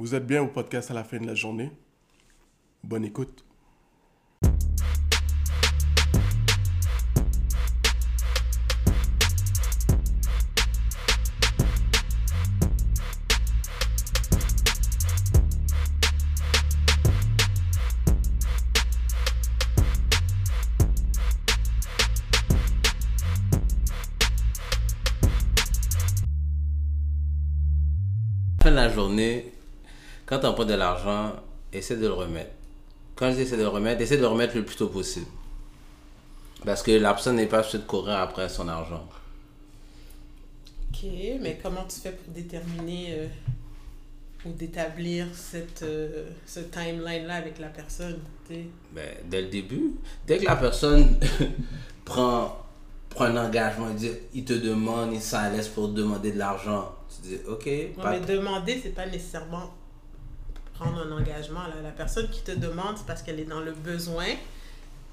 Vous 0.00 0.14
êtes 0.14 0.26
bien 0.26 0.42
au 0.42 0.46
podcast 0.46 0.90
à 0.90 0.94
la 0.94 1.04
fin 1.04 1.18
de 1.18 1.26
la 1.26 1.34
journée. 1.34 1.70
Bonne 2.82 3.04
écoute. 3.04 3.44
Quand 30.30 30.38
tu 30.38 30.46
empruntes 30.46 30.68
de 30.68 30.74
l'argent, 30.74 31.32
essaie 31.72 31.96
de 31.96 32.06
le 32.06 32.12
remettre. 32.12 32.52
Quand 33.16 33.30
je 33.30 33.36
dis 33.36 33.42
essaie 33.42 33.56
de 33.56 33.62
le 33.62 33.68
remettre, 33.68 34.00
essaie 34.00 34.16
de 34.16 34.22
le 34.22 34.28
remettre 34.28 34.56
le 34.56 34.64
plus 34.64 34.76
tôt 34.76 34.86
possible. 34.86 35.26
Parce 36.64 36.82
que 36.84 36.92
la 36.92 37.12
personne 37.12 37.36
n'est 37.36 37.46
pas 37.46 37.58
obligée 37.58 37.78
de 37.78 37.82
courir 37.82 38.16
après 38.16 38.48
son 38.48 38.68
argent. 38.68 39.04
Ok, 40.92 41.04
mais 41.40 41.58
comment 41.60 41.84
tu 41.84 41.98
fais 42.00 42.12
pour 42.12 42.32
déterminer 42.32 43.06
euh, 43.10 43.26
ou 44.46 44.52
d'établir 44.52 45.26
cette, 45.34 45.82
euh, 45.82 46.28
ce 46.46 46.60
timeline-là 46.60 47.34
avec 47.34 47.58
la 47.58 47.68
personne? 47.68 48.20
Ben, 48.92 49.08
dès 49.24 49.42
le 49.42 49.48
début, 49.48 49.94
dès 50.26 50.38
que 50.38 50.44
la 50.44 50.56
personne 50.56 51.16
prend, 52.04 52.56
prend 53.08 53.24
un 53.24 53.36
engagement, 53.36 53.88
il, 54.32 54.44
te 54.44 54.52
demande, 54.52 55.12
il 55.12 55.20
s'en 55.20 55.50
laisse 55.50 55.68
pour 55.68 55.88
demander 55.88 56.32
de 56.32 56.38
l'argent, 56.38 56.94
tu 57.08 57.28
dis 57.28 57.38
ok. 57.48 57.94
Pas- 57.96 58.10
mais 58.10 58.20
demander, 58.20 58.80
c'est 58.82 58.94
pas 58.94 59.06
nécessairement 59.06 59.70
prendre 60.80 61.06
un 61.06 61.12
engagement. 61.12 61.66
Là. 61.66 61.74
La 61.82 61.90
personne 61.90 62.28
qui 62.30 62.42
te 62.42 62.52
demande, 62.52 62.96
c'est 62.96 63.06
parce 63.06 63.22
qu'elle 63.22 63.38
est 63.38 63.44
dans 63.44 63.60
le 63.60 63.72
besoin. 63.72 64.26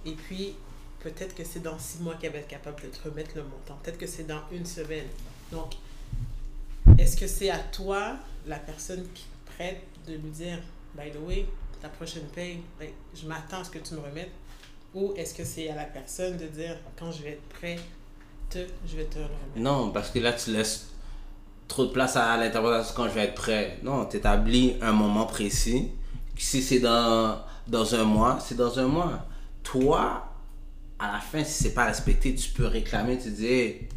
Et 0.06 0.14
puis, 0.14 0.56
peut-être 1.02 1.36
que 1.36 1.44
c'est 1.44 1.62
dans 1.62 1.78
six 1.78 2.00
mois 2.00 2.16
qu'elle 2.16 2.32
va 2.32 2.40
être 2.40 2.48
capable 2.48 2.82
de 2.82 2.88
te 2.88 3.08
remettre 3.08 3.32
le 3.36 3.44
montant. 3.44 3.78
Peut-être 3.84 3.98
que 3.98 4.08
c'est 4.08 4.26
dans 4.26 4.42
une 4.52 4.66
semaine. 4.66 5.08
Donc, 5.52 5.74
est-ce 6.98 7.18
que 7.18 7.28
c'est 7.28 7.50
à 7.50 7.60
toi, 7.60 8.16
la 8.48 8.58
personne 8.58 9.06
qui 9.14 9.26
prête, 9.58 9.82
de 10.08 10.14
lui 10.14 10.30
dire, 10.30 10.60
by 10.96 11.12
the 11.12 11.20
way, 11.28 11.46
ta 11.82 11.90
prochaine 11.90 12.24
paye, 12.34 12.62
ben, 12.80 12.90
je 13.14 13.28
m'attends 13.28 13.60
à 13.60 13.64
ce 13.66 13.70
que 13.70 13.80
tu 13.80 13.94
me 13.94 14.00
remettes? 14.00 14.32
Ou 14.96 15.14
est-ce 15.18 15.34
que 15.34 15.44
c'est 15.44 15.70
à 15.70 15.76
la 15.76 15.84
personne 15.84 16.38
de 16.38 16.48
dire, 16.48 16.78
quand 16.98 17.12
je 17.12 17.24
vais 17.24 17.32
être 17.32 17.50
prêt, 17.50 17.78
te, 18.50 18.60
je 18.88 18.96
vais 18.96 19.06
te 19.06 19.18
remettre? 19.18 19.58
Non, 19.58 19.92
parce 19.92 20.10
que 20.10 20.20
là, 20.20 20.32
tu 20.32 20.52
laisses 20.52 20.88
trop 21.78 21.86
de 21.86 21.92
place 21.92 22.16
à 22.16 22.36
l'interprétation 22.38 22.94
quand 22.96 23.08
je 23.08 23.14
vais 23.14 23.26
être 23.26 23.36
prêt. 23.36 23.78
Non, 23.84 24.06
tu 24.06 24.18
établis 24.18 24.78
un 24.82 24.94
moment 24.94 25.28
précis. 25.28 25.92
Si 26.36 26.64
c'est 26.64 26.80
dans, 26.80 27.40
dans 27.68 27.94
un 27.94 28.04
mois, 28.04 28.40
c'est 28.42 28.56
dans 28.56 28.80
un 28.80 28.88
mois. 28.88 29.28
Toi, 29.62 30.28
à 30.98 31.12
la 31.12 31.20
fin, 31.20 31.44
si 31.44 31.64
c'est 31.64 31.76
pas 31.76 31.86
respecté, 31.86 32.34
tu 32.34 32.50
peux 32.50 32.66
réclamer. 32.66 33.20
Tu 33.20 33.30
dis, 33.30 33.46
Hey, 33.46 33.90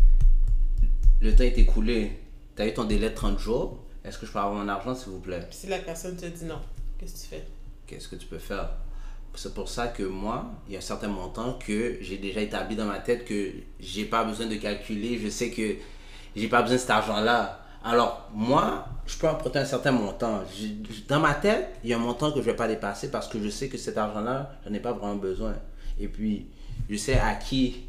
le 1.23 1.35
temps 1.35 1.45
est 1.45 1.57
écoulé. 1.57 2.21
Tu 2.55 2.61
as 2.61 2.67
eu 2.67 2.75
ton 2.75 2.85
délai 2.85 3.09
de 3.09 3.15
30 3.15 3.39
jours. 3.39 3.83
Est-ce 4.05 4.19
que 4.19 4.27
je 4.27 4.33
peux 4.33 4.39
avoir 4.41 4.63
mon 4.63 4.69
argent, 4.69 4.95
s'il 4.95 5.13
vous 5.13 5.21
plaît? 5.21 5.41
Puis 5.49 5.61
si 5.61 5.67
la 5.67 5.79
personne 5.79 6.19
te 6.19 6.27
dit 6.27 6.45
non, 6.45 6.61
qu'est-ce 6.99 7.15
que 7.15 7.19
tu 7.21 7.27
fais? 7.29 7.47
Qu'est-ce 7.87 8.09
que 8.09 8.17
tu 8.17 8.27
peux 8.27 8.39
faire? 8.39 8.69
C'est 9.35 9.55
pour 9.55 9.71
ça 9.71 9.89
que 9.89 10.03
moi, 10.03 10.51
il 10.67 10.75
y 10.75 10.77
a 10.77 10.81
un 10.81 10.83
certain 10.83 11.09
montant 11.09 11.55
que 11.55 11.97
j'ai 12.03 12.19
déjà 12.19 12.41
établi 12.43 12.77
dans 12.77 12.85
ma 12.85 12.99
tête 12.99 13.25
que 13.25 13.53
j'ai 13.79 14.05
pas 14.05 14.25
besoin 14.25 14.45
de 14.45 14.57
calculer. 14.57 15.19
Je 15.19 15.31
sais 15.31 15.51
que 15.51 15.77
j'ai 16.37 16.49
pas 16.49 16.61
besoin 16.61 16.77
de 16.77 16.81
cet 16.81 16.91
argent-là. 16.91 17.60
Alors, 17.85 18.29
moi, 18.35 18.85
je 19.07 19.17
peux 19.17 19.29
emprunter 19.29 19.59
un 19.61 19.65
certain 19.65 19.93
montant. 19.93 20.43
Dans 21.09 21.21
ma 21.21 21.35
tête, 21.35 21.71
il 21.83 21.91
y 21.91 21.93
a 21.95 21.97
un 21.97 22.01
montant 22.01 22.31
que 22.31 22.41
je 22.41 22.45
vais 22.45 22.57
pas 22.57 22.69
dépasser 22.69 23.11
parce 23.11 23.27
que 23.29 23.43
je 23.43 23.49
sais 23.49 23.69
que 23.69 23.79
cet 23.79 23.97
argent-là, 23.97 24.53
j'en 24.67 24.75
ai 24.75 24.81
pas 24.81 24.93
vraiment 24.93 25.17
besoin. 25.17 25.55
Et 25.99 26.09
puis, 26.09 26.47
je 26.89 26.97
sais 26.97 27.19
à 27.19 27.35
qui. 27.35 27.85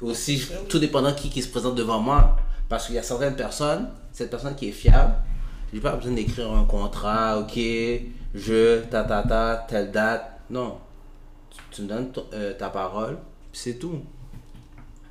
Aussi, 0.00 0.38
je- 0.38 0.52
tout 0.68 0.78
dépendant 0.78 1.12
qui 1.14 1.30
qui 1.30 1.42
se 1.42 1.48
présente 1.48 1.74
devant 1.74 2.00
moi. 2.00 2.36
Parce 2.68 2.86
qu'il 2.86 2.94
y 2.96 2.98
a 2.98 3.02
certaines 3.02 3.36
personnes, 3.36 3.88
cette 4.12 4.30
personne 4.30 4.56
qui 4.56 4.68
est 4.68 4.72
fiable, 4.72 5.14
j'ai 5.72 5.80
pas 5.80 5.92
besoin 5.96 6.12
d'écrire 6.12 6.52
un 6.52 6.64
contrat, 6.64 7.38
ok, 7.38 7.58
je, 8.34 8.80
ta 8.84 9.04
ta 9.04 9.22
ta, 9.22 9.66
telle 9.68 9.90
date. 9.92 10.40
Non. 10.50 10.78
Tu, 11.50 11.58
tu 11.70 11.82
me 11.82 11.88
donnes 11.88 12.10
euh, 12.32 12.54
ta 12.54 12.70
parole, 12.70 13.18
c'est 13.52 13.78
tout. 13.78 14.00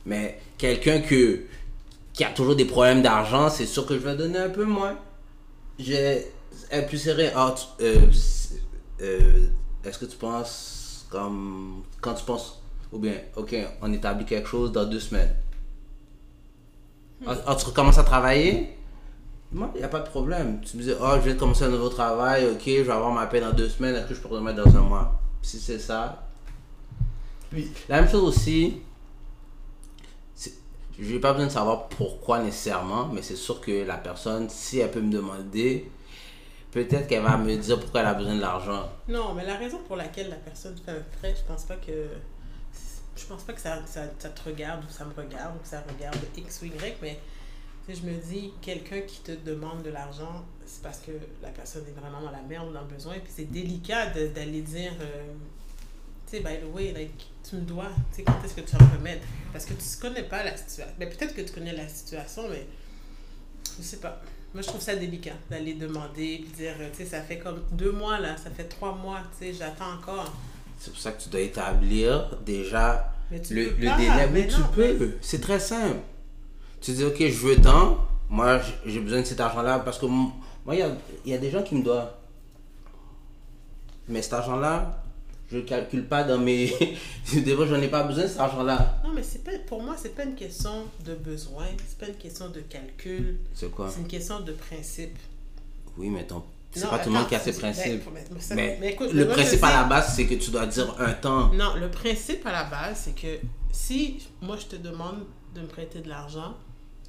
Mais 0.06 0.40
quelqu'un 0.58 1.00
que, 1.02 1.46
qui 2.16 2.24
a 2.24 2.30
toujours 2.30 2.56
des 2.56 2.66
problèmes 2.66 3.02
d'argent, 3.02 3.50
c'est 3.50 3.66
sûr 3.66 3.86
que 3.86 3.94
je 3.94 4.00
vais 4.00 4.16
donner 4.16 4.40
un 4.40 4.50
peu 4.50 4.64
moins. 4.64 4.98
Être 5.80 6.88
plus 6.88 6.98
serré. 6.98 7.32
Ah, 7.36 7.54
euh, 7.82 8.08
euh, 9.02 9.48
Est-ce 9.84 10.00
que 10.00 10.06
tu 10.06 10.16
penses 10.16 11.06
comme. 11.10 11.84
Quand 12.00 12.14
tu 12.14 12.24
penses. 12.24 12.62
Ou 12.94 13.00
bien, 13.00 13.16
ok, 13.36 13.56
on 13.82 13.92
établit 13.92 14.26
quelque 14.26 14.48
chose 14.48 14.72
dans 14.72 14.86
deux 14.86 15.02
semaines. 15.02 15.36
Ah, 17.28 17.36
ah, 17.48 17.56
tu 17.56 17.66
recommences 17.66 17.98
à 17.98 18.04
travailler? 18.04 18.78
Moi, 19.52 19.70
il 19.76 19.80
n'y 19.80 19.84
a 19.84 19.90
pas 19.90 20.00
de 20.00 20.08
problème. 20.08 20.62
Tu 20.62 20.78
me 20.78 20.84
dis, 20.84 20.94
oh, 21.00 21.12
je 21.16 21.30
vais 21.30 21.36
commencer 21.36 21.66
un 21.66 21.70
nouveau 21.70 21.90
travail, 21.90 22.48
ok, 22.48 22.62
je 22.66 22.82
vais 22.82 22.92
avoir 22.92 23.12
ma 23.12 23.26
paie 23.26 23.42
dans 23.42 23.52
deux 23.52 23.70
semaines, 23.70 23.96
est-ce 23.96 24.08
que 24.08 24.14
je 24.16 24.22
peux 24.22 24.28
remettre 24.30 24.64
dans 24.64 24.78
un 24.78 24.82
mois? 24.82 25.20
Si 25.42 25.60
c'est 25.60 25.80
ça. 25.80 26.28
La 27.90 28.02
même 28.02 28.10
chose 28.10 28.24
aussi, 28.24 28.82
je 31.00 31.14
n'ai 31.14 31.20
pas 31.20 31.34
besoin 31.34 31.48
de 31.48 31.52
savoir 31.52 31.88
pourquoi 31.90 32.42
nécessairement, 32.42 33.08
mais 33.08 33.22
c'est 33.22 33.36
sûr 33.36 33.60
que 33.62 33.84
la 33.86 33.98
personne, 33.98 34.50
si 34.50 34.80
elle 34.80 34.92
peut 34.92 35.02
me 35.02 35.12
demander, 35.12 35.90
peut-être 36.72 37.08
qu'elle 37.08 37.24
va 37.24 37.38
me 37.38 37.56
dire 37.58 37.80
pourquoi 37.80 38.02
elle 38.02 38.08
a 38.08 38.14
besoin 38.14 38.36
de 38.36 38.42
l'argent. 38.42 38.90
Non, 39.08 39.34
mais 39.34 39.46
la 39.46 39.58
raison 39.58 39.80
pour 39.88 39.96
laquelle 39.96 40.30
la 40.30 40.36
personne 40.38 40.76
fait 40.78 40.92
un 40.92 41.04
prêt, 41.20 41.36
je 41.36 41.44
pense 41.52 41.64
pas 41.64 41.76
que. 41.76 42.08
Je 43.18 43.26
pense 43.28 43.44
pas 43.44 43.54
que 43.54 43.62
ça, 43.62 43.80
ça, 43.86 44.08
te 44.08 44.50
regarde 44.50 44.84
ou 44.84 44.92
ça 44.92 45.06
me 45.06 45.14
regarde 45.14 45.56
ou 45.56 45.60
que 45.60 45.68
ça 45.68 45.82
regarde 45.88 46.18
X 46.36 46.62
ou 46.62 46.66
Y, 46.66 46.98
mais 47.02 47.18
sais, 47.88 47.96
je 47.96 48.06
me 48.06 48.18
dis, 48.18 48.52
quelqu'un 48.62 49.02
qui 49.02 49.20
te 49.22 49.32
demande 49.32 49.84
de 49.84 49.90
l'argent, 49.90 50.44
c'est 50.66 50.82
parce 50.82 51.00
que 51.00 51.12
la 51.42 51.50
personne 51.50 51.84
est 51.88 52.00
vraiment 52.00 52.22
dans 52.22 52.32
la 52.32 52.42
merde 52.42 52.74
dans 52.74 52.82
le 52.82 52.88
besoin, 52.88 53.16
puis 53.16 53.32
c'est 53.34 53.52
délicat 53.52 54.08
d'aller 54.08 54.62
dire, 54.62 54.94
euh, 55.02 55.34
tu 56.28 56.38
sais, 56.38 56.40
by 56.40 56.58
the 56.58 56.74
way, 56.74 56.92
like, 56.92 57.28
tu 57.56 57.62
me 57.62 57.66
dois, 57.66 57.90
tu 58.12 58.18
sais, 58.18 58.24
quand 58.24 58.44
est-ce 58.44 58.54
que 58.54 58.62
tu 58.62 58.76
vas 58.76 58.86
me 58.86 58.98
remettre? 58.98 59.26
Parce 59.52 59.66
que 59.66 59.74
tu 59.74 59.84
ne 59.84 60.02
connais 60.02 60.28
pas 60.28 60.44
la 60.44 60.56
situation. 60.56 60.94
Mais 61.00 61.08
peut-être 61.08 61.36
que 61.36 61.42
tu 61.42 61.54
connais 61.54 61.74
la 61.74 61.88
situation, 61.88 62.44
mais 62.50 62.68
je 63.78 63.84
sais 63.84 63.98
pas. 63.98 64.22
Moi, 64.54 64.62
je 64.62 64.68
trouve 64.68 64.82
ça 64.82 64.96
délicat 64.96 65.34
d'aller 65.50 65.74
demander, 65.74 66.44
puis 66.44 66.52
dire, 66.58 66.74
tu 66.92 67.04
sais, 67.04 67.06
ça 67.06 67.22
fait 67.22 67.40
comme 67.40 67.62
deux 67.72 67.92
mois, 67.92 68.20
là, 68.20 68.38
ça 68.38 68.50
fait 68.50 68.66
trois 68.66 68.94
mois, 68.94 69.20
tu 69.38 69.46
sais, 69.46 69.54
j'attends 69.54 69.94
encore. 69.94 70.34
C'est 70.80 70.92
pour 70.92 71.00
ça 71.00 71.12
que 71.12 71.22
tu 71.22 71.30
dois 71.30 71.42
établir 71.42 72.38
déjà 72.46 73.14
le, 73.32 73.72
délai. 73.72 74.28
mais 74.32 74.48
tu 74.48 74.60
non, 74.60 74.68
peux. 74.74 75.18
C'est 75.22 75.42
très 75.42 75.60
simple. 75.60 76.00
Tu 76.82 76.92
dis, 76.92 77.04
ok, 77.04 77.18
je 77.20 77.48
veux 77.48 77.56
tant. 77.58 77.98
Moi, 78.30 78.60
j'ai 78.86 79.00
besoin 79.00 79.22
de 79.22 79.26
cet 79.26 79.40
argent-là 79.40 79.80
parce 79.80 79.98
que 79.98 80.06
moi, 80.06 80.34
il 80.74 80.80
y 80.80 80.82
a, 80.82 80.90
y 81.26 81.34
a 81.34 81.38
des 81.38 81.50
gens 81.50 81.64
qui 81.64 81.76
me 81.76 81.84
doivent. 81.84 82.12
Mais 84.08 84.22
cet 84.22 84.34
argent-là, 84.34 85.05
je 85.52 85.58
ne 85.58 85.62
calcule 85.62 86.06
pas 86.06 86.24
dans 86.24 86.38
mes. 86.40 86.68
J'en 87.34 87.82
ai 87.82 87.88
pas 87.88 88.04
besoin 88.04 88.24
de 88.24 88.28
cet 88.30 88.40
argent-là. 88.40 89.02
Non, 89.04 89.12
mais 89.14 89.24
c'est 89.24 89.44
pas, 89.44 89.52
pour 89.68 89.82
moi, 89.82 89.96
c'est 89.98 90.16
pas 90.16 90.24
une 90.24 90.36
question 90.36 90.86
de 91.06 91.14
besoin, 91.16 91.66
c'est 91.88 91.98
pas 91.98 92.08
une 92.08 92.16
question 92.18 92.50
de 92.50 92.60
calcul, 92.62 93.40
C'est 93.54 93.70
quoi? 93.72 93.90
C'est 93.90 94.02
une 94.02 94.08
question 94.08 94.40
de 94.42 94.52
principe. 94.54 95.18
Oui, 95.98 96.10
mais 96.10 96.26
ton- 96.26 96.44
c'est 96.74 96.90
pas 96.90 97.00
tout 97.00 97.10
le 97.10 97.16
monde 97.16 97.28
qui 97.30 97.36
a 97.36 97.40
ses 97.40 97.54
principes. 97.54 98.04
mais 98.14 98.42
ça- 98.42 98.54
Mais, 98.56 98.78
mais 98.82 98.92
écoute, 98.94 99.14
le 99.14 99.28
principe 99.28 99.64
à 99.64 99.72
la 99.72 99.84
base, 99.86 100.14
c'est 100.16 100.26
que 100.28 100.34
tu 100.36 100.52
dois 100.52 100.66
dire 100.66 100.94
un 101.00 101.14
temps. 101.14 101.54
Non, 101.54 101.76
le 101.76 101.90
principe 101.90 102.46
à 102.46 102.52
la 102.52 102.64
base, 102.66 103.04
c'est 103.06 103.16
que 103.16 103.40
si 103.72 104.18
moi 104.42 104.58
je 104.58 104.66
te 104.66 104.76
demande 104.76 105.26
de 105.54 105.62
me 105.62 105.68
prêter 105.68 106.00
de 106.02 106.10
l'argent, 106.10 106.54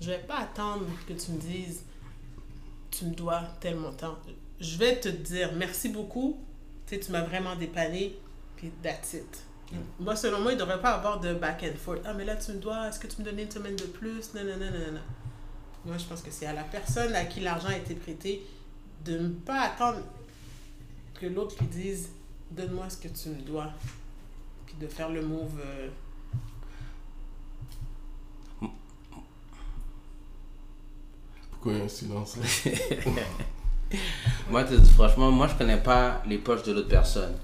je 0.01 0.09
vais 0.11 0.19
pas 0.19 0.37
attendre 0.39 0.85
que 1.09 1.15
tu 1.15 1.33
me 1.33 1.39
dises 1.41 1.83
tu 2.91 3.07
me 3.07 3.15
dois 3.15 3.43
tel 3.61 3.77
montant. 3.77 4.17
Je 4.61 4.77
vais 4.79 5.01
te 5.01 5.09
dire 5.09 5.51
merci 5.57 5.89
beaucoup, 5.89 6.39
tu 6.87 6.95
sais, 6.95 7.01
tu 7.01 7.11
m'as 7.13 7.23
vraiment 7.23 7.57
dépanné, 7.57 8.17
puis 8.57 8.73
that's 8.83 9.15
it. 9.15 9.45
Moi, 9.99 10.15
selon 10.15 10.41
moi, 10.41 10.53
il 10.53 10.55
ne 10.55 10.61
devrait 10.61 10.81
pas 10.81 10.93
avoir 10.93 11.21
de 11.21 11.35
back 11.35 11.65
and 11.65 11.77
forth. 11.77 12.01
Ah, 12.05 12.15
mais 12.15 12.25
là, 12.25 12.37
tu 12.37 12.53
me 12.53 12.59
dois, 12.59 12.89
est-ce 12.89 13.01
que 13.01 13.09
tu 13.09 13.21
me 13.21 13.25
donnais 13.25 13.43
une 13.43 13.51
semaine 13.51 13.75
de 13.75 13.85
plus? 13.85 14.33
Non, 14.35 14.45
non, 14.45 14.57
non, 14.57 14.71
non, 14.71 14.93
non. 14.93 15.01
Moi, 15.85 15.99
je 15.99 16.05
pense 16.05 16.23
que 16.23 16.31
c'est 16.31 16.47
à 16.47 16.53
la 16.53 16.63
personne 16.63 17.15
à 17.15 17.25
qui 17.25 17.41
l'argent 17.41 17.69
a 17.69 17.77
été 17.77 17.95
prêté 17.95 18.47
de 19.05 19.19
ne 19.19 19.29
pas 19.29 19.61
attendre 19.61 20.01
que 21.15 21.27
l'autre 21.27 21.57
lui 21.61 21.69
dise 21.69 22.11
donne-moi 22.51 22.89
ce 22.91 22.97
que 22.97 23.09
tu 23.09 23.29
me 23.31 23.41
dois 23.41 23.71
puis 24.67 24.77
de 24.81 24.87
faire 24.87 25.09
le 25.11 25.23
move 25.23 25.61
euh, 25.61 25.89
Pourquoi 31.51 31.73
il 31.73 31.79
y 31.79 31.81
a 31.81 31.85
un 31.85 31.89
silence 31.89 32.37
là? 32.37 32.45
Moi, 34.51 34.65
franchement, 34.95 35.31
moi, 35.31 35.47
je 35.49 35.55
connais 35.55 35.81
pas 35.81 36.23
les 36.27 36.39
poches 36.39 36.65
de 36.65 36.73
l'autre 36.73 36.89
personne. 36.89 37.35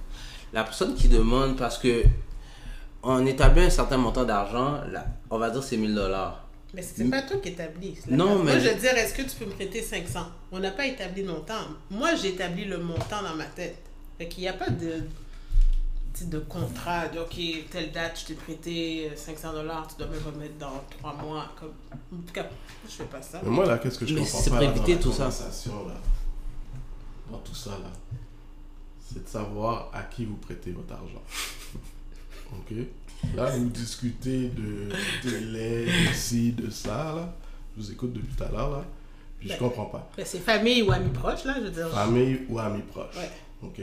La 0.52 0.64
personne 0.64 0.94
qui 0.94 1.08
demande, 1.08 1.56
parce 1.56 1.78
que 1.78 2.04
on 3.02 3.24
établit 3.26 3.62
un 3.64 3.70
certain 3.70 3.96
montant 3.96 4.24
d'argent, 4.24 4.80
là, 4.90 5.06
on 5.30 5.38
va 5.38 5.50
dire 5.50 5.62
c'est 5.62 5.76
1000 5.76 5.94
dollars. 5.94 6.46
Mais 6.74 6.82
c'est 6.82 7.04
pas 7.10 7.22
toi 7.22 7.36
qui 7.38 7.50
établis. 7.50 7.96
c'est 8.02 8.10
Non, 8.10 8.38
mais 8.38 8.52
Moi, 8.52 8.58
je 8.60 8.68
veux 8.70 8.74
dire, 8.80 8.94
est-ce 8.96 9.12
que 9.14 9.22
tu 9.22 9.36
peux 9.36 9.44
me 9.44 9.50
prêter 9.50 9.82
500 9.82 10.20
On 10.52 10.58
n'a 10.58 10.70
pas 10.70 10.86
établi 10.86 11.22
le 11.22 11.32
montant. 11.32 11.60
Moi, 11.90 12.14
j'ai 12.14 12.28
établi 12.28 12.64
le 12.64 12.78
montant 12.78 13.22
dans 13.22 13.34
ma 13.36 13.44
tête. 13.44 13.76
Fait 14.16 14.26
qu'il 14.26 14.42
n'y 14.44 14.48
a 14.48 14.54
pas 14.54 14.70
de, 14.70 15.02
de 16.22 16.38
contrat, 16.38 17.08
de 17.08 17.18
OK, 17.20 17.38
telle 17.70 17.92
date, 17.92 18.20
je 18.20 18.26
t'ai 18.28 18.34
prêté 18.34 19.10
euh, 19.12 19.16
500 19.16 19.52
dollars, 19.52 19.86
tu 19.88 19.96
dois 20.02 20.06
me 20.06 20.18
remettre 20.24 20.56
dans 20.58 20.82
3 20.98 21.14
mois. 21.22 21.46
Comme... 21.60 21.72
En 22.12 22.22
tout 22.22 22.32
cas, 22.32 22.46
je 22.88 22.92
fais 22.92 23.04
pas 23.04 23.20
ça. 23.20 23.40
Mais 23.42 23.50
moi, 23.50 23.66
là, 23.66 23.76
qu'est-ce 23.78 23.98
que 23.98 24.06
je 24.06 24.14
Mais 24.14 24.20
comprends 24.22 24.38
c'est 24.38 24.50
pas 24.50 24.56
pour 24.56 24.64
là, 24.64 24.70
dans 24.72 24.76
éviter 24.76 24.98
tout 24.98 25.10
ça? 25.12 25.24
conversation, 25.24 25.88
là, 25.88 25.94
dans 27.30 27.38
tout 27.38 27.54
ça, 27.54 27.70
là, 27.70 27.90
c'est 29.12 29.24
de 29.24 29.28
savoir 29.28 29.90
à 29.92 30.02
qui 30.02 30.24
vous 30.24 30.36
prêtez 30.36 30.70
votre 30.72 30.92
argent. 30.92 31.22
ok? 32.52 32.74
Là, 33.36 33.50
vous 33.56 33.68
discutez 33.70 34.48
de 34.48 34.88
délai, 35.22 35.86
de 35.86 36.12
ci, 36.14 36.52
de 36.52 36.70
ça, 36.70 37.14
là. 37.14 37.34
Je 37.76 37.82
vous 37.82 37.92
écoute 37.92 38.12
depuis 38.12 38.34
tout 38.34 38.44
à 38.44 38.48
l'heure, 38.50 38.70
là. 38.70 38.84
Puis 39.38 39.48
je 39.48 39.54
Ben. 39.54 39.58
comprends 39.60 39.86
pas. 39.86 40.10
Ben, 40.16 40.24
c'est 40.26 40.38
famille 40.40 40.82
ou 40.82 40.92
amis 40.92 41.10
proches, 41.10 41.44
là, 41.44 41.54
je 41.58 41.64
veux 41.64 41.70
dire. 41.70 41.88
Famille 41.90 42.40
ou 42.48 42.58
amis 42.58 42.82
proches. 42.82 43.16
Ouais. 43.16 43.30
Ok? 43.62 43.80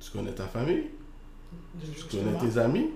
Tu 0.00 0.10
connais 0.10 0.32
ta 0.32 0.46
famille? 0.46 0.84
Je- 1.80 1.90
Tu 1.92 2.00
je- 2.00 2.16
connais 2.18 2.38
je- 2.40 2.46
tes 2.54 2.58
amis? 2.58 2.86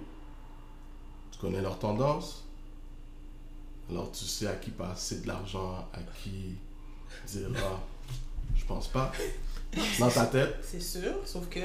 Tu 1.33 1.39
connais 1.39 1.61
leurs 1.63 1.79
tendances? 1.79 2.45
Alors 3.91 4.11
tu 4.13 4.25
sais 4.25 4.47
à 4.47 4.55
qui 4.55 4.71
passer 4.71 5.21
de 5.21 5.27
l'argent, 5.29 5.89
à 5.93 5.99
qui 6.23 6.55
dire 7.27 7.49
ah, 7.57 7.81
je 8.57 8.65
pense 8.65 8.89
pas. 8.89 9.13
Dans 10.01 10.09
ta 10.11 10.27
tête, 10.27 10.57
C'est 10.63 10.81
sûr, 10.81 11.13
sauf 11.25 11.49
que 11.49 11.61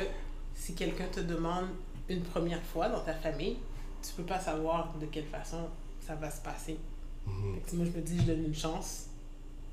si 0.54 0.74
quelqu'un 0.76 1.08
te 1.08 1.20
demande 1.22 1.66
une 2.08 2.22
première 2.22 2.62
fois 2.62 2.88
dans 2.88 3.00
ta 3.02 3.14
famille, 3.16 3.58
tu 4.04 4.14
peux 4.16 4.24
pas 4.24 4.40
savoir 4.40 4.94
de 5.02 5.08
quelle 5.08 5.26
façon 5.26 5.68
ça 6.06 6.14
va 6.16 6.30
se 6.30 6.42
passer. 6.42 6.78
Mhm. 7.26 7.60
Que 7.68 7.76
moi, 7.76 7.86
je 7.92 7.98
me 8.00 8.06
dis, 8.06 8.18
je 8.20 8.24
donne 8.24 8.46
une 8.46 8.54
chance 8.56 9.06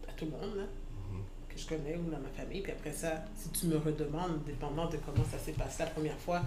à 0.09 0.13
tout 0.13 0.25
le 0.25 0.31
monde, 0.31 0.57
là, 0.57 0.63
Mhm. 1.11 1.21
que 1.49 1.59
je 1.61 1.67
connais 1.69 1.95
ou 1.97 2.11
dans 2.11 2.19
ma 2.21 2.31
famille. 2.31 2.63
Puis 2.63 2.73
après 2.73 2.93
ça, 2.93 3.23
si 3.37 3.51
tu 3.51 3.67
me 3.67 3.77
redemandes, 3.77 4.43
dépendant 4.47 4.89
de 4.89 4.97
comment 4.97 5.25
ça 5.31 5.39
s'est 5.39 5.53
passé 5.53 5.83
la 5.85 5.91
première 5.91 6.19
fois, 6.19 6.41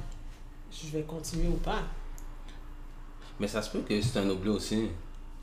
je 0.71 0.88
vais 0.89 1.03
continuer 1.03 1.47
ou 1.50 1.57
pas. 1.57 1.83
Mais 3.39 3.47
ça 3.47 3.61
se 3.61 3.69
peut 3.69 3.81
que 3.81 4.01
c'est 4.01 4.18
un 4.19 4.27
oubli 4.29 4.50
aussi. 4.50 4.88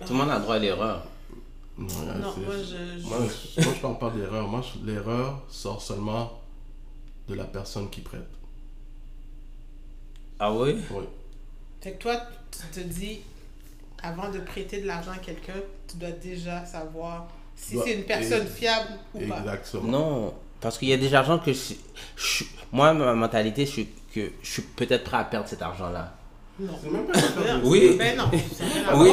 Tout 0.04 0.12
le 0.14 0.18
monde 0.18 0.30
a 0.30 0.40
droit 0.40 0.56
à 0.56 0.58
l'erreur. 0.58 1.06
Non, 1.78 1.86
moi, 1.86 2.54
je... 2.58 3.00
je- 3.00 3.06
moi, 3.06 3.18
je, 3.56 3.60
moi, 3.62 3.72
je 3.74 3.80
parle 3.80 3.98
pas 3.98 4.10
d'erreur. 4.10 4.46
Moi, 4.48 4.62
je- 4.62 4.86
l'erreur 4.90 5.40
sort 5.48 5.80
seulement 5.82 6.40
de 7.28 7.34
la 7.34 7.44
personne 7.44 7.88
qui 7.90 8.00
prête. 8.00 8.28
Ah 10.38 10.52
oui? 10.52 10.76
Oui. 10.90 11.04
Fait 11.80 11.92
que 11.92 11.98
toi, 12.02 12.16
tu 12.50 12.80
te 12.80 12.86
dis, 12.86 13.20
avant 14.02 14.30
de 14.30 14.38
prêter 14.40 14.80
de 14.80 14.86
l'argent 14.86 15.12
à 15.12 15.18
quelqu'un, 15.18 15.54
tu 15.88 15.96
dois 15.96 16.10
déjà 16.10 16.64
savoir 16.64 17.28
si 17.56 17.74
Dois- 17.74 17.84
c'est 17.86 17.94
une 17.94 18.04
personne 18.04 18.46
et- 18.46 18.50
fiable 18.50 18.88
ou 19.14 19.20
pas. 19.20 19.38
Exactement. 19.38 19.82
Non, 19.84 20.34
parce 20.60 20.78
qu'il 20.78 20.88
y 20.88 20.92
a 20.92 20.96
des 20.96 21.14
argents 21.14 21.38
que 21.38 21.52
je, 21.52 21.74
je 22.16 22.26
suis- 22.26 22.48
moi, 22.72 22.92
ma 22.92 23.14
mentalité, 23.14 23.66
je 23.66 23.70
suis 23.70 23.88
que 24.14 24.30
je 24.42 24.50
suis 24.50 24.62
peut-être 24.62 25.04
prêt 25.04 25.16
à 25.16 25.24
perdre 25.24 25.48
cet 25.48 25.62
argent-là. 25.62 26.14
Non. 26.60 26.78
C'est 26.82 26.90
même 26.90 27.06
pas 27.06 27.18
une 27.18 27.60
de- 27.62 27.66
Oui. 27.66 27.96
Ben 27.98 28.16
non. 28.18 28.28
Oui. 28.32 29.10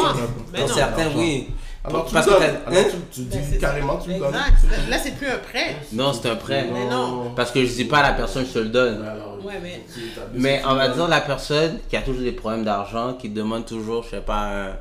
Ben 0.52 0.62
non. 0.62 0.68
certains, 0.68 1.10
oui. 1.16 1.48
Alors 1.84 2.06
tu 2.06 2.14
Parce 2.14 2.26
donnes. 2.26 2.38
que 2.40 2.44
Alors, 2.44 2.58
hein? 2.68 2.84
tu, 3.12 3.22
tu 3.24 3.28
Ben, 3.30 3.42
dis 3.52 3.58
carrément, 3.58 3.98
tu 3.98 4.10
le 4.10 4.20
donnes. 4.20 4.28
Exact. 4.36 4.90
Là, 4.90 4.98
c'est 4.98 5.16
plus 5.16 5.28
un 5.28 5.38
prêt. 5.38 5.76
Non, 5.94 6.12
c'est 6.14 6.30
un 6.30 6.36
prêt. 6.36 6.68
Mais 6.74 6.88
non. 6.90 7.32
Parce 7.36 7.52
que 7.52 7.66
je 7.66 7.72
dis 7.74 7.86
pas 7.86 8.00
à 8.00 8.04
la 8.12 8.14
personne, 8.14 8.46
je 8.46 8.52
te 8.54 8.60
le 8.60 8.70
donne. 8.70 9.02
Alors, 9.06 9.38
Ouais, 9.44 9.60
mais- 9.64 9.86
Mais 10.34 10.62
tu 10.62 10.68
va 10.76 10.90
dire 10.90 11.08
la 11.08 11.22
personne 11.22 11.80
qui 11.90 11.96
a 11.96 12.02
toujours 12.02 12.22
des 12.24 12.34
problèmes 12.34 12.66
d'argent, 12.66 13.14
qui 13.14 13.30
demande 13.30 13.66
toujours, 13.66 14.04
je 14.04 14.10
sais 14.10 14.22
pas, 14.22 14.68
un, 14.68 14.76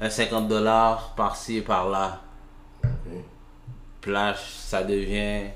un 0.00 0.10
50 0.10 0.48
dollars 0.48 1.14
par-ci 1.16 1.56
et 1.56 1.62
par-là. 1.62 2.20
Là, 4.06 4.34
ça 4.58 4.82
devient 4.82 5.48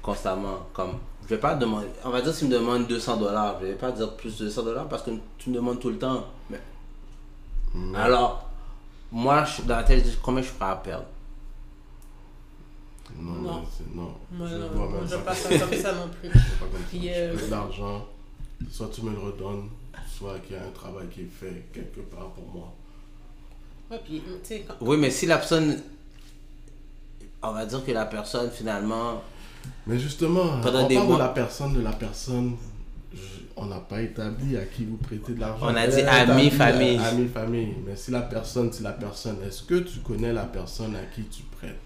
constamment 0.00 0.66
comme. 0.72 0.98
Je 1.24 1.34
vais 1.34 1.40
pas 1.40 1.54
demander. 1.54 1.86
On 2.04 2.10
va 2.10 2.20
dire 2.22 2.32
s'il 2.34 2.48
me 2.48 2.54
demande 2.54 2.86
200 2.86 3.16
dollars, 3.18 3.56
je 3.60 3.66
vais 3.66 3.72
pas 3.74 3.90
dire 3.92 4.12
plus 4.14 4.38
de 4.38 4.44
200 4.44 4.62
dollars 4.62 4.88
parce 4.88 5.02
que 5.02 5.10
tu 5.38 5.50
me 5.50 5.54
demandes 5.56 5.78
tout 5.78 5.90
le 5.90 5.98
temps. 5.98 6.24
Mais... 6.48 6.60
Mais- 7.74 7.98
Alors, 7.98 8.48
moi, 9.12 9.44
je 9.44 9.52
suis 9.54 9.62
dans 9.64 9.76
la 9.76 9.82
tête, 9.84 10.04
je 10.04 10.10
dis 10.10 10.18
combien 10.22 10.42
je 10.42 10.48
suis 10.48 10.56
prêt 10.56 10.70
à 10.70 10.76
perdre. 10.76 11.06
Non, 13.18 13.32
Non. 13.32 13.62
non. 13.94 14.14
Moi, 14.32 14.46
je 14.48 14.56
non, 14.56 14.68
vois 14.68 15.00
je 15.04 15.16
pas. 15.16 15.32
pas 15.34 15.34
comme 15.66 15.78
ça 15.78 15.92
non 15.94 16.08
plus. 16.20 16.30
Je 16.32 16.38
vois 16.38 16.68
pas 16.68 16.76
comme 16.76 16.80
ça. 16.82 16.88
Je 16.92 17.08
euh, 17.08 17.50
l'argent, 17.50 18.06
soit 18.70 18.88
tu 18.92 19.02
me 19.02 19.10
le 19.12 19.18
redonnes, 19.18 19.68
soit 20.08 20.38
qu'il 20.40 20.56
y 20.56 20.58
a 20.58 20.62
un 20.62 20.70
travail 20.70 21.08
qui 21.08 21.22
est 21.22 21.24
fait 21.30 21.66
quelque 21.72 22.00
part 22.02 22.28
pour 22.30 22.44
moi. 22.54 22.72
Ouais, 23.90 24.00
puis, 24.04 24.22
tu 24.22 24.30
sais, 24.44 24.64
quand- 24.66 24.74
Oui, 24.80 24.96
mais 24.96 25.10
si 25.10 25.26
la 25.26 25.38
personne. 25.38 25.82
On 27.42 27.52
va 27.52 27.64
dire 27.66 27.84
que 27.84 27.90
la 27.92 28.06
personne, 28.06 28.50
finalement. 28.50 29.22
Mais 29.86 29.98
justement, 29.98 30.60
Pendant 30.62 30.84
on 30.84 30.88
des 30.88 30.94
parle 30.94 31.06
mois- 31.08 31.16
de 31.16 31.22
la 31.22 31.28
personne, 31.30 31.72
de 31.74 31.80
la 31.80 31.92
personne. 31.92 32.56
On 33.56 33.66
n'a 33.66 33.80
pas 33.80 34.00
établi 34.02 34.56
à 34.56 34.64
qui 34.64 34.84
vous 34.84 34.96
prêtez 34.96 35.32
de 35.34 35.40
l'argent. 35.40 35.66
On 35.68 35.74
a 35.74 35.86
dit 35.86 35.98
établi 36.00 36.30
ami, 36.32 36.46
à- 36.46 36.50
famille. 36.50 36.98
Ami, 36.98 37.28
famille. 37.28 37.74
Mais 37.86 37.96
si 37.96 38.10
la 38.10 38.22
personne, 38.22 38.72
si 38.72 38.82
la 38.82 38.92
personne, 38.92 39.38
est-ce 39.46 39.62
que 39.64 39.74
tu 39.80 39.98
connais 40.00 40.32
la 40.32 40.44
personne 40.44 40.94
à 40.96 41.02
qui 41.14 41.24
tu 41.24 41.42
prêtes? 41.44 41.78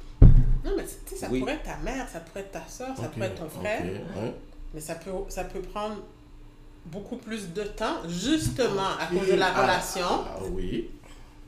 Non, 0.65 0.73
mais 0.77 0.85
tu 0.85 0.91
sais, 1.07 1.17
ça 1.17 1.29
Oui. 1.31 1.41
pourrait 1.41 1.55
être 1.55 1.65
ta 1.65 1.77
mère, 1.79 2.09
ça 2.09 2.21
pourrait 2.21 2.41
être 2.41 2.53
ta 2.53 2.67
soeur, 2.69 2.97
ça 2.97 3.09
pourrait 3.09 3.27
être 3.27 3.41
ton 3.43 3.49
frère. 3.49 3.83
ouais. 3.83 4.35
Mais 4.73 4.81
ça 4.81 4.95
peut, 4.97 5.11
ça 5.29 5.45
peut 5.45 5.61
prendre 5.61 5.97
beaucoup 6.87 7.17
plus 7.17 7.53
de 7.53 7.63
temps, 7.63 8.07
justement, 8.09 8.89
à 9.01 9.07
cause 9.07 9.29
de 9.29 9.35
la 9.35 9.53
Ah, 9.55 9.63
relation. 9.63 10.07
ah, 10.07 10.39
oui, 10.53 10.91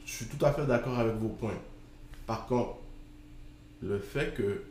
je 0.05 0.13
suis 0.13 0.27
tout 0.27 0.45
à 0.45 0.53
fait 0.53 0.65
d'accord 0.67 0.99
avec 0.99 1.15
vos 1.17 1.29
points. 1.29 1.59
Par 2.27 2.47
contre, 2.47 2.77
le 3.83 3.99
fait 3.99 4.35
que 4.35 4.63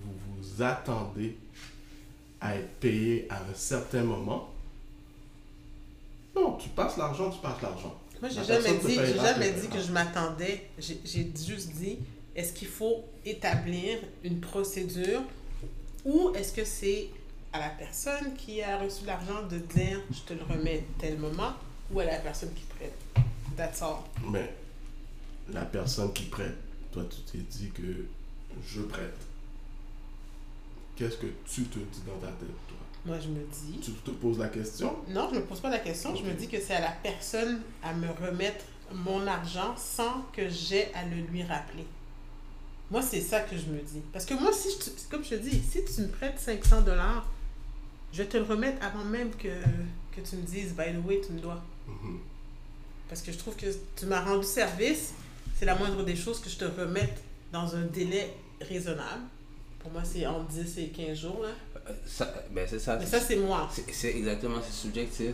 vous 0.00 0.12
vous 0.36 0.62
attendez 0.62 1.36
à 2.40 2.56
être 2.56 2.70
payé 2.80 3.26
à 3.30 3.36
un 3.36 3.54
certain 3.54 4.02
moment, 4.02 4.51
non, 6.34 6.56
tu 6.56 6.68
passes 6.70 6.96
l'argent, 6.96 7.30
tu 7.30 7.40
passes 7.40 7.60
l'argent. 7.60 7.94
Moi, 8.20 8.30
j'ai 8.30 8.44
jamais 8.44 8.78
dit, 8.78 8.94
j'ai 8.94 9.18
jamais 9.18 9.52
dit 9.52 9.68
que 9.68 9.80
je 9.80 9.92
m'attendais. 9.92 10.68
J'ai 10.78 11.00
j'ai 11.04 11.32
juste 11.36 11.70
dit, 11.72 11.98
est-ce 12.34 12.52
qu'il 12.52 12.68
faut 12.68 13.04
établir 13.24 13.98
une 14.22 14.40
procédure 14.40 15.22
ou 16.04 16.32
est-ce 16.34 16.52
que 16.52 16.64
c'est 16.64 17.08
à 17.52 17.60
la 17.60 17.68
personne 17.68 18.34
qui 18.36 18.62
a 18.62 18.78
reçu 18.78 19.04
l'argent 19.04 19.42
de 19.48 19.58
dire 19.58 20.00
je 20.10 20.20
te 20.20 20.32
le 20.32 20.42
remets 20.44 20.84
tel 20.98 21.18
moment 21.18 21.52
ou 21.90 22.00
à 22.00 22.04
la 22.04 22.18
personne 22.18 22.52
qui 22.54 22.64
prête? 22.64 22.94
That's 23.56 23.82
all. 23.82 23.96
Mais 24.30 24.54
la 25.52 25.64
personne 25.64 26.12
qui 26.12 26.24
prête, 26.24 26.56
toi, 26.90 27.04
tu 27.10 27.20
t'es 27.30 27.44
dit 27.44 27.70
que 27.70 28.06
je 28.66 28.80
prête. 28.82 29.18
Qu'est-ce 30.96 31.16
que 31.16 31.26
tu 31.46 31.64
te 31.64 31.78
dis 31.78 32.02
dans 32.06 32.18
ta 32.18 32.28
tête, 32.28 32.48
toi? 32.68 32.76
Moi, 33.04 33.18
je 33.18 33.28
me 33.28 33.40
dis. 33.40 33.80
Tu 33.80 33.92
te 33.92 34.10
poses 34.10 34.38
la 34.38 34.48
question? 34.48 34.96
Non, 35.08 35.28
je 35.32 35.38
me 35.38 35.44
pose 35.44 35.60
pas 35.60 35.70
la 35.70 35.80
question. 35.80 36.14
Je 36.14 36.22
me 36.22 36.34
dis 36.34 36.46
que 36.46 36.60
c'est 36.60 36.74
à 36.74 36.80
la 36.80 36.92
personne 37.02 37.60
à 37.82 37.92
me 37.92 38.08
remettre 38.08 38.64
mon 38.92 39.26
argent 39.26 39.74
sans 39.76 40.22
que 40.32 40.48
j'ai 40.48 40.92
à 40.94 41.04
le 41.04 41.16
lui 41.30 41.42
rappeler. 41.42 41.84
Moi, 42.90 43.02
c'est 43.02 43.20
ça 43.20 43.40
que 43.40 43.56
je 43.56 43.66
me 43.66 43.80
dis. 43.80 44.02
Parce 44.12 44.24
que 44.24 44.34
moi, 44.34 44.52
si 44.52 44.68
je 44.68 45.08
comme 45.10 45.24
je 45.24 45.30
te 45.30 45.34
dis, 45.36 45.62
si 45.62 45.84
tu 45.84 46.02
me 46.02 46.08
prêtes 46.08 46.38
500 46.38 46.82
dollars, 46.82 47.26
je 48.12 48.22
vais 48.22 48.28
te 48.28 48.36
le 48.36 48.44
remettre 48.44 48.84
avant 48.84 49.04
même 49.04 49.30
que, 49.30 49.48
que 50.14 50.20
tu 50.20 50.36
me 50.36 50.42
dises, 50.42 50.74
by 50.74 50.92
the 50.92 51.04
way, 51.06 51.20
tu 51.26 51.32
me 51.32 51.40
dois. 51.40 51.62
Mhm. 51.88 52.20
Parce 53.08 53.22
que 53.22 53.32
je 53.32 53.38
trouve 53.38 53.56
que 53.56 53.66
tu 53.96 54.06
m'as 54.06 54.22
rendu 54.22 54.46
service. 54.46 55.14
C'est 55.58 55.64
la 55.64 55.74
moindre 55.74 56.04
des 56.04 56.16
choses 56.16 56.40
que 56.40 56.50
je 56.50 56.56
te 56.56 56.64
remette 56.64 57.22
dans 57.52 57.74
un 57.74 57.82
délai 57.82 58.32
raisonnable. 58.60 59.22
Pour 59.78 59.90
moi, 59.90 60.02
c'est 60.04 60.26
entre 60.26 60.46
10 60.48 60.78
et 60.78 60.88
15 60.88 61.18
jours. 61.18 61.40
Là. 61.42 61.48
Euh, 61.88 61.92
ça- 62.06 62.32
ben, 62.50 62.66
c'est 62.68 62.78
ça. 62.78 62.96
Mais 62.98 63.06
ça, 63.06 63.18
c'est 63.20 63.36
moi. 63.36 63.68
C'est 63.90 64.08
exactement, 64.16 64.56
c'est 64.64 64.74
subjectif. 64.86 65.32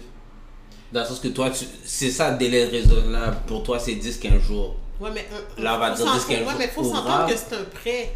Dans 0.92 1.00
le 1.00 1.06
sens 1.06 1.20
que 1.20 1.28
toi, 1.28 1.50
tu- 1.50 1.66
c'est 1.84 2.10
ça, 2.10 2.30
délai 2.32 2.64
raisonnable. 2.64 3.36
Pour 3.46 3.62
toi, 3.62 3.78
c'est 3.78 3.94
10-15 3.94 4.40
jours. 4.40 4.76
Ouais, 5.00 5.10
mais 5.14 5.26
un- 5.58 5.62
Là, 5.62 5.76
on 5.76 5.78
va 5.78 5.90
dire 5.90 6.06
s'en- 6.06 6.14
10-15 6.14 6.46
ouais, 6.46 6.54
mais 6.58 6.64
il 6.64 6.70
faut 6.70 6.82
jours 6.82 6.96
s'entendre 6.96 7.26
que 7.26 7.36
c'est 7.36 7.54
un 7.54 7.64
prêt. 7.64 8.10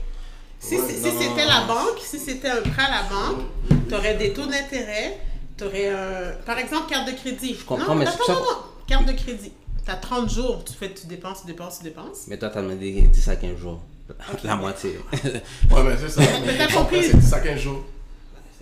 Si, 0.59 0.77
Ouais, 0.77 0.89
si 0.89 1.11
c'était 1.11 1.45
la 1.45 1.62
banque, 1.67 1.99
si 2.01 2.19
c'était 2.19 2.49
un 2.49 2.62
prêt 2.62 2.83
à 2.85 2.91
la 2.91 3.03
banque, 3.03 3.45
tu 3.89 3.95
aurais 3.95 4.15
des 4.17 4.33
taux 4.33 4.47
d'intérêt, 4.47 5.19
tu 5.59 5.65
aurais 5.65 5.89
un. 5.91 6.33
Par 6.47 6.59
exemple, 6.59 6.89
carte 6.89 7.09
de 7.09 7.12
crédit. 7.17 7.57
Je 7.59 7.65
comprends, 7.65 7.89
non, 7.95 7.95
mais 7.97 8.07
attends, 8.07 8.17
c'est 8.21 8.33
ça- 8.33 8.39
non, 8.39 8.41
non. 8.41 8.57
Carte 8.87 9.07
de 9.07 9.12
crédit. 9.12 9.53
Tu 9.85 9.91
as 9.91 9.97
30 9.97 10.31
jours, 10.31 10.65
tu 10.65 10.73
fais, 10.73 10.93
tu 10.95 11.07
dépenses, 11.09 11.41
tu 11.43 11.49
dépenses, 11.49 11.79
tu 11.79 11.85
dépenses. 11.85 12.25
Mais 12.29 12.39
toi, 12.39 12.49
t'as 12.49 12.62
demandé 12.62 13.03
10 13.03 13.29
à 13.29 13.37
15 13.37 13.59
jours. 13.59 13.81
La 14.45 14.57
moitié. 14.57 14.99
Ouais, 15.12 15.83
mais 15.85 15.97
c'est 15.99 16.09
ça. 16.09 16.23
Mais 16.47 16.57
t'as 16.57 16.73
compris. 16.73 17.03
C'est 17.05 17.17
10 17.19 17.33
à 17.35 17.41
15 17.41 17.59
jours. 17.61 17.83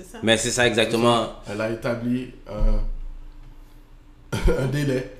Ça. 0.02 0.18
Mais 0.22 0.36
c'est 0.36 0.50
ça 0.50 0.66
exactement. 0.66 1.28
Elle 1.50 1.60
a 1.60 1.70
établi 1.70 2.32
un, 2.48 2.80
un 4.62 4.66
délai. 4.66 5.10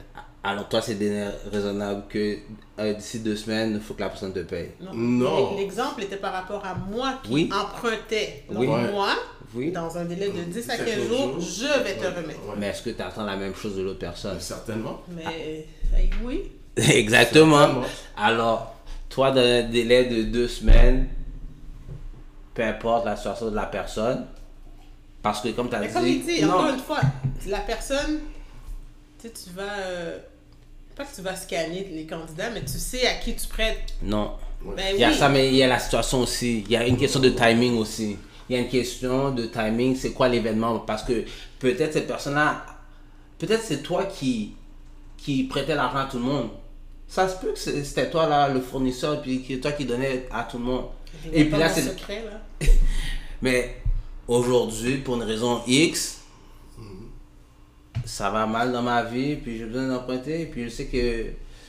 Alors 0.42 0.68
toi, 0.70 0.80
c'est 0.80 0.94
délai 0.94 1.26
raisonnable 1.52 2.04
que 2.08 2.36
euh, 2.78 2.94
d'ici 2.94 3.20
deux 3.20 3.36
semaines, 3.36 3.72
il 3.74 3.80
faut 3.80 3.92
que 3.92 4.00
la 4.00 4.08
personne 4.08 4.32
te 4.32 4.38
paye. 4.38 4.70
Non. 4.94 5.54
L'exemple 5.56 6.02
était 6.02 6.16
par 6.16 6.32
rapport 6.32 6.64
à 6.64 6.74
moi 6.74 7.20
qui 7.22 7.30
Oui. 7.32 7.50
empruntais. 7.52 8.44
Donc, 8.48 8.60
Oui. 8.60 8.66
Moi, 8.66 9.08
Oui. 9.54 9.70
dans 9.70 9.98
un 9.98 10.04
délai 10.06 10.30
de 10.30 10.40
10 10.44 10.70
à 10.70 10.76
10 10.78 10.84
15 10.84 11.08
jours, 11.08 11.38
je 11.40 11.82
vais 11.84 11.94
te 11.96 12.06
remettre. 12.06 12.40
ouais. 12.48 12.54
Mais 12.56 12.68
est-ce 12.68 12.82
que 12.82 12.90
tu 12.90 13.02
attends 13.02 13.24
la 13.26 13.36
même 13.36 13.54
chose 13.54 13.76
de 13.76 13.82
l'autre 13.82 13.98
personne? 13.98 14.40
Certainement. 14.40 15.02
Mais, 15.10 15.66
eh 15.98 16.08
oui. 16.24 16.50
Exactement. 16.76 17.58
Certainement. 17.58 17.86
Alors, 18.16 18.76
toi, 19.10 19.32
dans 19.32 19.40
un 19.42 19.62
délai 19.64 20.06
de 20.06 20.22
deux 20.22 20.48
semaines, 20.48 21.08
peu 22.54 22.62
importe 22.62 23.04
la 23.04 23.16
situation 23.16 23.50
de 23.50 23.56
la 23.56 23.66
personne, 23.66 24.24
parce 25.22 25.40
que 25.40 25.48
comme 25.48 25.68
tu 25.68 25.74
as 25.76 25.80
Mais 25.80 25.88
dit... 25.88 25.92
comme 25.94 26.06
il 26.06 26.24
dit, 26.24 26.42
non, 26.42 26.54
encore 26.54 26.70
une 26.74 26.80
fois, 26.80 27.00
la 27.46 27.60
personne, 27.60 28.20
tu 29.20 29.28
sais, 29.28 29.32
tu 29.44 29.50
vas. 29.54 29.62
euh, 29.78 30.18
pas 30.96 31.04
que 31.04 31.14
tu 31.14 31.22
vas 31.22 31.36
scanner 31.36 31.88
les 31.92 32.06
candidats, 32.06 32.50
mais 32.50 32.60
tu 32.62 32.78
sais 32.78 33.06
à 33.06 33.14
qui 33.14 33.34
tu 33.34 33.46
prêtes. 33.46 33.94
non. 34.02 34.32
Ben 34.62 34.94
Il 34.94 35.00
y 35.00 35.04
a 35.04 35.08
oui. 35.08 35.14
ça, 35.14 35.30
mais 35.30 35.48
il 35.48 35.54
y 35.54 35.62
a 35.62 35.66
la 35.68 35.78
situation 35.78 36.20
aussi. 36.20 36.60
Il 36.66 36.70
y 36.70 36.76
a 36.76 36.86
une 36.86 36.98
question 36.98 37.18
de 37.20 37.30
timing 37.30 37.78
aussi. 37.78 38.18
Il 38.48 38.54
y 38.54 38.58
a 38.58 38.62
une 38.62 38.68
question 38.68 39.30
de 39.30 39.46
timing, 39.46 39.96
c'est 39.96 40.12
quoi 40.12 40.28
l'événement? 40.28 40.80
Parce 40.80 41.02
que 41.02 41.24
peut-être 41.58 41.94
cette 41.94 42.06
personne-là, 42.06 42.66
peut-être 43.38 43.62
c'est 43.64 43.82
toi 43.82 44.04
qui, 44.04 44.52
qui 45.16 45.44
prêtais 45.44 45.74
l'argent 45.74 46.00
à 46.00 46.04
tout 46.04 46.18
le 46.18 46.24
monde. 46.24 46.50
Ça 47.08 47.26
se 47.26 47.36
peut 47.36 47.52
que 47.54 47.58
c'était 47.58 48.10
toi 48.10 48.26
là, 48.28 48.48
le 48.50 48.60
fournisseur, 48.60 49.22
puis 49.22 49.42
que 49.42 49.54
toi 49.54 49.72
qui 49.72 49.86
donnais 49.86 50.26
à 50.30 50.42
tout 50.44 50.58
le 50.58 50.64
monde. 50.64 50.84
Et 51.32 51.46
puis 51.46 51.58
là, 51.58 51.70
c'est. 51.70 51.80
secret, 51.82 52.22
là. 52.30 52.66
Mais 53.42 53.79
aujourd'hui, 54.30 54.98
pour 54.98 55.16
une 55.16 55.24
raison 55.24 55.60
X, 55.66 56.20
ça 58.04 58.30
va 58.30 58.46
mal 58.46 58.72
dans 58.72 58.82
ma 58.82 59.02
vie, 59.02 59.36
puis 59.36 59.58
j'ai 59.58 59.64
besoin 59.64 59.88
d'emprunter, 59.88 60.46
puis 60.46 60.64
je 60.64 60.68
sais 60.68 60.86
que 60.86 61.26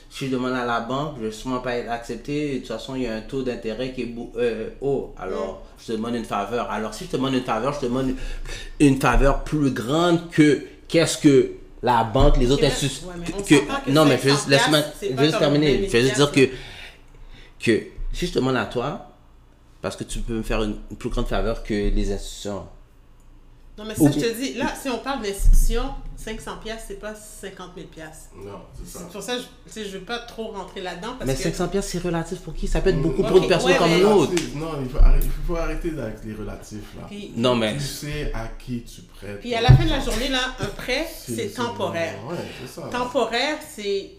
si 0.08 0.26
je 0.26 0.32
demande 0.32 0.52
à 0.52 0.64
la 0.64 0.80
banque, 0.80 1.16
je 1.20 1.26
vais 1.26 1.32
sûrement 1.32 1.60
pas 1.60 1.74
être 1.76 1.90
accepté. 1.90 2.54
De 2.54 2.58
toute 2.58 2.68
façon, 2.68 2.94
il 2.94 3.02
y 3.02 3.06
a 3.06 3.14
un 3.14 3.20
taux 3.20 3.42
d'intérêt 3.42 3.92
qui 3.92 4.02
est 4.02 4.14
euh, 4.36 4.68
haut. 4.80 5.14
Alors, 5.18 5.62
je 5.80 5.86
te 5.86 5.92
demande 5.92 6.14
une 6.14 6.24
faveur. 6.24 6.70
Alors, 6.70 6.92
si 6.92 7.04
je 7.04 7.10
te 7.10 7.16
demande 7.16 7.34
une 7.34 7.44
faveur, 7.44 7.72
je 7.72 7.80
te 7.80 7.86
demande 7.86 8.14
une 8.78 9.00
faveur 9.00 9.42
plus 9.42 9.70
grande 9.70 10.30
que 10.30 10.62
qu'est-ce 10.86 11.18
que 11.18 11.52
la 11.82 12.04
banque, 12.04 12.36
les 12.36 12.50
autres 12.50 12.64
institutions. 12.64 13.08
ouais, 13.08 13.64
non, 13.88 14.04
mais 14.04 14.18
je 14.22 14.28
vais 14.28 14.58
500 14.58 14.76
juste, 15.18 15.38
terminer. 15.38 15.72
2000 15.78 15.86
Je 15.88 15.92
vais 15.92 16.02
juste 16.02 16.16
dire 16.16 16.30
que, 16.30 16.48
que 17.58 17.86
si 18.12 18.26
je 18.26 18.32
te 18.32 18.38
demande 18.38 18.56
à 18.56 18.66
toi, 18.66 19.11
parce 19.82 19.96
que 19.96 20.04
tu 20.04 20.20
peux 20.20 20.34
me 20.34 20.42
faire 20.42 20.62
une, 20.62 20.78
une 20.90 20.96
plus 20.96 21.10
grande 21.10 21.26
faveur 21.28 21.62
que 21.62 21.74
les 21.74 22.12
institutions. 22.12 22.66
Non, 23.78 23.84
mais 23.86 23.94
ça, 23.94 24.10
je 24.10 24.20
te 24.20 24.34
dis, 24.38 24.52
là, 24.54 24.66
si 24.80 24.90
on 24.90 24.98
parle 24.98 25.22
d'institution, 25.22 25.82
500 26.14 26.58
pièces 26.62 26.84
c'est 26.86 27.00
pas 27.00 27.14
50 27.14 27.70
000 27.74 27.88
piastres. 27.88 28.28
Non, 28.36 28.60
c'est 28.78 28.86
ça. 28.86 28.98
C'est 29.06 29.12
pour 29.12 29.22
ça 29.22 29.32
je, 29.38 29.82
je 29.82 29.96
veux 29.96 30.04
pas 30.04 30.18
trop 30.20 30.48
rentrer 30.52 30.82
là-dedans 30.82 31.16
Mais 31.24 31.34
que 31.34 31.40
500 31.40 31.68
pièces 31.68 31.88
c'est 31.88 31.98
relatif 31.98 32.40
pour 32.40 32.54
qui? 32.54 32.68
Ça 32.68 32.82
peut 32.82 32.90
être 32.90 33.00
beaucoup 33.00 33.22
pour 33.22 33.38
une 33.38 33.48
personne 33.48 33.70
ouais, 33.72 33.78
comme 33.78 33.88
mais- 33.88 34.00
une 34.00 34.04
autre. 34.06 34.32
Non, 34.54 34.72
il 34.82 34.88
faut 34.90 34.98
arrêter, 34.98 35.26
il 35.26 35.46
faut 35.46 35.56
arrêter 35.56 35.88
avec 35.98 36.22
les 36.24 36.34
relatifs 36.34 36.94
là. 36.96 37.06
Puis, 37.08 37.32
Non 37.34 37.56
mais 37.56 37.72
Tu 37.74 37.80
sais 37.80 38.30
à 38.34 38.46
qui 38.58 38.82
tu 38.82 39.00
prêtes. 39.02 39.40
puis 39.40 39.54
à 39.54 39.62
la 39.62 39.74
fin 39.74 39.84
de 39.84 39.90
la 39.90 40.00
journée, 40.00 40.28
là, 40.28 40.42
un 40.60 40.66
prêt, 40.66 41.08
c'est 41.10 41.48
temporaire. 41.54 42.14
Ouais, 42.28 42.36
c'est 42.60 42.80
ça. 42.80 42.86
Temporaire, 42.88 43.56
c'est. 43.74 44.10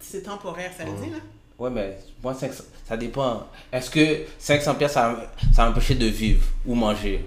C'est 0.00 0.22
temporaire, 0.22 0.72
ça 0.76 0.84
le 0.84 0.92
dit, 0.92 1.10
là? 1.10 1.18
Ouais 1.58 1.70
mais 1.70 1.98
moi 2.22 2.34
500 2.34 2.64
ça 2.88 2.96
dépend. 2.96 3.46
Est-ce 3.72 3.90
que 3.90 4.20
500 4.38 4.74
pièces 4.76 4.92
ça 4.92 5.16
ça 5.54 5.66
m'empêcher 5.66 5.94
de 5.94 6.06
vivre 6.06 6.44
ou 6.64 6.74
manger? 6.74 7.26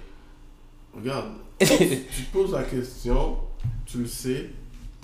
Regarde, 0.96 1.26
tu 1.60 1.66
te 1.66 2.32
poses 2.32 2.52
la 2.52 2.62
question, 2.64 3.36
tu 3.86 3.98
le 3.98 4.06
sais, 4.06 4.46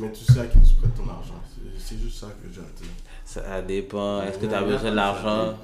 mais 0.01 0.11
tu 0.13 0.25
sais 0.33 0.41
à 0.41 0.47
qui 0.47 0.59
tu 0.61 0.75
prêtes 0.75 0.95
ton 0.95 1.09
argent. 1.09 1.35
C'est- 1.79 1.97
juste 2.03 2.19
ça 2.19 2.27
que 2.27 2.49
j'ai 2.53 2.61
dire. 2.61 2.91
Ça 3.25 3.63
dépend. 3.63 4.23
Est-ce 4.23 4.39
que 4.39 4.47
tu 4.47 4.55
as 4.55 4.63
besoin 4.63 4.91
de 4.91 4.97
l'argent? 4.97 5.55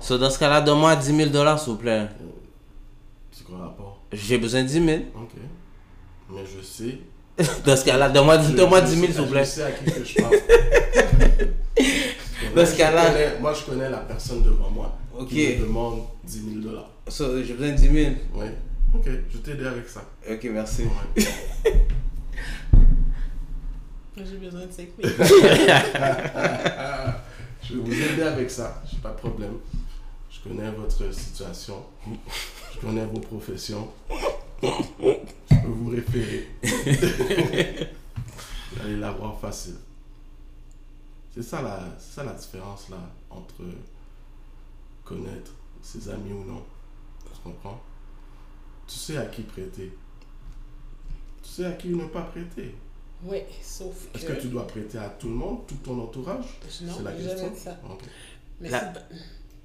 So, 0.00 0.16
dans 0.16 0.30
ce 0.30 0.38
cas-là, 0.38 0.60
donne-moi 0.62 0.96
10 0.96 1.14
000 1.16 1.30
dollars 1.30 1.58
s'il 1.58 1.72
vous 1.72 1.78
plaît. 1.78 2.06
C'est 3.32 3.44
quoi 3.44 3.56
le 3.58 3.62
rapport? 3.64 4.00
J'ai 4.12 4.38
besoin 4.38 4.62
de 4.62 4.68
10 4.68 4.84
000. 4.84 4.98
Ok. 5.16 5.30
Mais 6.30 6.40
je 6.46 6.62
sais. 6.64 6.98
Dans 7.64 7.76
ce 7.76 7.84
cas-là, 7.84 8.08
donne-moi 8.08 8.40
je- 8.42 8.52
donne-moi 8.56 8.80
je 8.80 8.86
10 8.86 8.94
000 8.94 9.06
sais- 9.06 9.12
s'il 9.12 9.20
vous 9.22 9.26
Je 9.28 9.32
plaît. 9.32 9.44
sais 9.44 9.62
à 9.62 9.72
qui 9.72 9.84
que 9.84 10.04
je 10.04 10.14
parle. 10.22 10.34
Dans 12.58 12.66
ce 12.66 12.72
Je 12.72 12.76
cas-là- 12.78 13.06
connais- 13.10 13.38
Moi, 13.40 13.54
je 13.54 13.62
connais 13.64 13.90
la 13.90 13.98
personne 13.98 14.42
devant 14.42 14.70
moi. 14.70 14.96
Ok. 15.18 15.28
Qui 15.28 15.56
me 15.56 15.60
demande 15.62 16.02
10 16.24 16.42
000 16.44 16.56
dollars. 16.60 16.90
So, 17.08 17.42
J'ai 17.42 17.54
besoin 17.54 17.70
de 17.72 17.76
10 17.76 17.88
000. 17.88 18.10
Ouais. 18.34 18.54
Ok, 18.94 19.08
je 19.30 19.38
t'ai 19.38 19.50
aidé 19.52 19.66
avec 19.66 19.88
ça. 19.88 20.02
Ok, 20.30 20.48
merci. 20.52 20.82
Ouais. 20.84 21.24
J'ai 24.16 24.36
besoin 24.36 24.66
de 24.66 24.72
5 24.72 24.88
000. 25.00 25.14
Je 27.62 27.74
vais 27.74 27.80
vous 27.80 27.92
aider 27.92 28.22
avec 28.22 28.50
ça, 28.50 28.82
j'ai 28.90 28.96
pas 28.98 29.10
de 29.10 29.16
problème. 29.18 29.58
Je 30.30 30.40
connais 30.48 30.70
votre 30.70 31.12
situation, 31.14 31.84
je 32.74 32.78
connais 32.80 33.04
vos 33.04 33.20
professions. 33.20 33.88
Je 34.62 34.62
peux 34.62 35.66
vous 35.66 35.90
référer. 35.90 36.48
Vous 36.62 36.70
allez 38.84 38.96
l'avoir 38.96 39.38
facile. 39.38 39.74
C'est 41.34 41.42
ça, 41.42 41.62
la, 41.62 41.80
c'est 41.98 42.14
ça 42.14 42.24
la 42.24 42.32
différence 42.34 42.88
là 42.88 42.98
entre 43.30 43.62
connaître 45.04 45.52
ses 45.82 46.08
amis 46.08 46.32
ou 46.32 46.44
non. 46.44 46.62
Tu 47.24 47.40
comprends? 47.42 47.80
Tu 48.86 48.94
sais 48.96 49.16
à 49.16 49.26
qui 49.26 49.42
prêter. 49.42 49.92
Tu 51.42 51.48
sais 51.48 51.64
à 51.66 51.72
qui 51.72 51.88
ne 51.88 52.06
pas 52.06 52.22
prêter. 52.22 52.74
Oui, 53.24 53.38
sauf. 53.62 54.08
Est-ce 54.14 54.24
que 54.26 54.40
tu 54.40 54.48
dois 54.48 54.66
prêter 54.66 54.98
à 54.98 55.08
tout 55.10 55.28
le 55.28 55.34
monde, 55.34 55.66
tout 55.66 55.76
ton 55.84 56.00
entourage? 56.00 56.58
Non, 56.82 56.94
C'est 56.96 57.02
la 57.02 57.12
question. 57.12 57.52
ça. 57.56 57.76
Mais 58.60 58.70
La- 58.70 58.92
si 58.94 58.98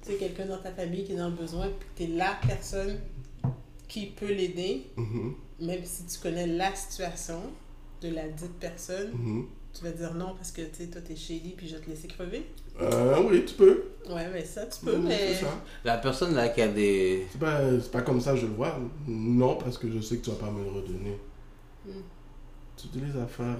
c'est 0.02 0.16
quelqu'un 0.16 0.46
dans 0.46 0.58
ta 0.58 0.72
famille 0.72 1.04
qui 1.04 1.12
est 1.12 1.16
dans 1.16 1.28
le 1.30 1.34
besoin, 1.36 1.68
puis 1.68 1.88
que 1.88 2.04
tu 2.04 2.12
es 2.12 2.16
la 2.16 2.38
personne 2.46 2.98
qui 3.88 4.06
peut 4.06 4.32
l'aider, 4.32 4.86
Mhm, 4.96 5.34
même 5.60 5.84
si 5.84 6.04
tu 6.04 6.18
connais 6.18 6.46
la 6.46 6.74
situation 6.74 7.40
de 8.00 8.08
la 8.08 8.28
dite 8.28 8.58
personne, 8.58 9.12
mhm. 9.12 9.46
Tu 9.74 9.84
vas 9.84 9.90
dire 9.90 10.14
non 10.14 10.34
parce 10.36 10.52
que 10.52 10.62
tu 10.62 10.76
sais, 10.76 10.86
toi 10.86 11.00
t'es 11.00 11.16
shady 11.16 11.54
puis 11.56 11.68
je 11.68 11.76
vais 11.76 11.82
te 11.82 11.90
laisser 11.90 12.08
crever? 12.08 12.46
Euh, 12.80 13.22
oui, 13.28 13.44
tu 13.44 13.54
peux. 13.54 13.84
Ouais, 14.08 14.28
mais 14.32 14.44
ça, 14.44 14.66
tu 14.66 14.84
peux, 14.84 14.96
mais. 14.96 15.34
Ça. 15.34 15.46
La 15.84 15.98
personne 15.98 16.34
là 16.34 16.48
qui 16.48 16.62
a 16.62 16.68
des. 16.68 17.26
C'est 17.30 17.40
pas, 17.40 17.60
c'est 17.80 17.90
pas 17.90 18.02
comme 18.02 18.20
ça 18.20 18.36
je 18.36 18.46
le 18.46 18.52
vois. 18.52 18.78
Non, 19.06 19.56
parce 19.56 19.78
que 19.78 19.90
je 19.90 20.00
sais 20.00 20.18
que 20.18 20.24
tu 20.24 20.30
vas 20.30 20.36
pas 20.36 20.50
me 20.50 20.62
le 20.64 20.70
redonner. 20.70 21.18
Mm. 21.86 21.90
Tu 22.76 22.88
dis 22.88 23.00
les 23.00 23.20
affaires. 23.20 23.56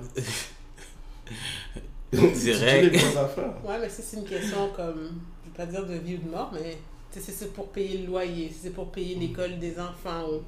Direct. 2.13 2.13
tu 2.13 2.41
dis 2.41 2.53
les 2.53 2.91
bonnes 2.91 3.25
affaires. 3.25 3.55
Ouais, 3.65 3.79
mais 3.81 3.89
ça, 3.89 4.03
c'est 4.03 4.17
une 4.17 4.25
question 4.25 4.71
comme. 4.75 5.21
Je 5.45 5.51
vais 5.51 5.57
pas 5.57 5.67
dire 5.67 5.87
de 5.87 5.95
vie 5.95 6.17
ou 6.17 6.27
de 6.27 6.31
mort, 6.31 6.51
mais. 6.53 6.79
Tu 7.13 7.21
sais, 7.21 7.31
si 7.31 7.39
c'est 7.39 7.53
pour 7.53 7.69
payer 7.69 7.99
le 7.99 8.07
loyer, 8.07 8.53
c'est 8.61 8.71
pour 8.71 8.91
payer 8.91 9.15
l'école 9.15 9.59
des 9.59 9.79
enfants, 9.79 10.29
ou. 10.29 10.39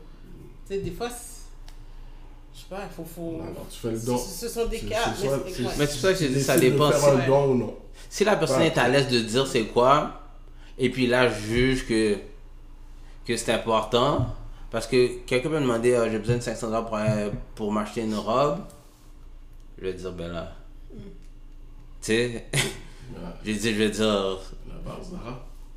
Tu 0.67 0.75
sais, 0.75 0.81
des 0.81 0.91
fois, 0.91 1.09
c'est- 1.09 1.36
je 2.57 2.61
sais 2.63 2.67
pas, 2.71 2.83
il 2.91 2.95
faut. 2.95 3.05
faut... 3.05 3.41
Alors, 3.43 3.67
tu 3.71 3.79
fais 3.79 3.91
le 3.91 3.99
Ce, 4.01 4.07
don. 4.07 4.17
ce 4.19 4.49
sont 4.49 4.65
des 4.67 4.79
cas. 4.81 4.97
mais 5.11 5.15
c'est- 5.17 5.29
ouais. 5.63 5.69
Mais 5.79 5.87
c'est 5.87 5.93
pour 5.93 6.01
ça 6.01 6.13
que 6.15 6.19
j'ai 6.19 6.29
dit 6.31 6.43
ça 6.43 6.57
dépend. 6.59 6.91
Si, 6.91 7.07
un 7.07 7.27
don 7.27 7.51
ou 7.51 7.55
non. 7.59 7.75
si 8.09 8.25
la 8.25 8.37
personne 8.37 8.63
est 8.63 8.79
à 8.79 8.89
l'aise 8.89 9.09
de 9.09 9.21
dire 9.21 9.47
c'est 9.47 9.67
quoi, 9.67 10.23
et 10.79 10.89
puis 10.91 11.07
là 11.07 11.29
je 11.29 11.39
juge 11.47 11.87
que, 11.87 12.17
que 13.27 13.37
c'est 13.37 13.53
important, 13.53 14.27
parce 14.71 14.87
que 14.87 15.19
quelqu'un 15.27 15.51
peut 15.51 15.57
me 15.57 15.61
demander 15.61 15.95
Ah, 15.95 16.09
j'ai 16.11 16.19
besoin 16.19 16.37
de 16.37 16.43
500 16.43 16.67
dollars 16.69 16.87
pour, 16.87 16.97
un- 16.97 17.31
pour 17.55 17.71
m'acheter 17.73 18.01
une 18.03 18.15
robe, 18.15 18.59
je 19.79 19.85
vais 19.87 19.93
dire 19.93 20.13
ben 20.13 20.33
là. 20.33 20.53
Mm. 20.95 20.99
Tu 22.01 22.07
sais, 22.13 22.45
je 23.45 23.53
vais 23.53 23.59
dire, 23.59 23.73
je 23.75 23.79
vais 23.79 23.91
dire, 23.91 24.39
La 24.69 24.93
base 24.93 25.13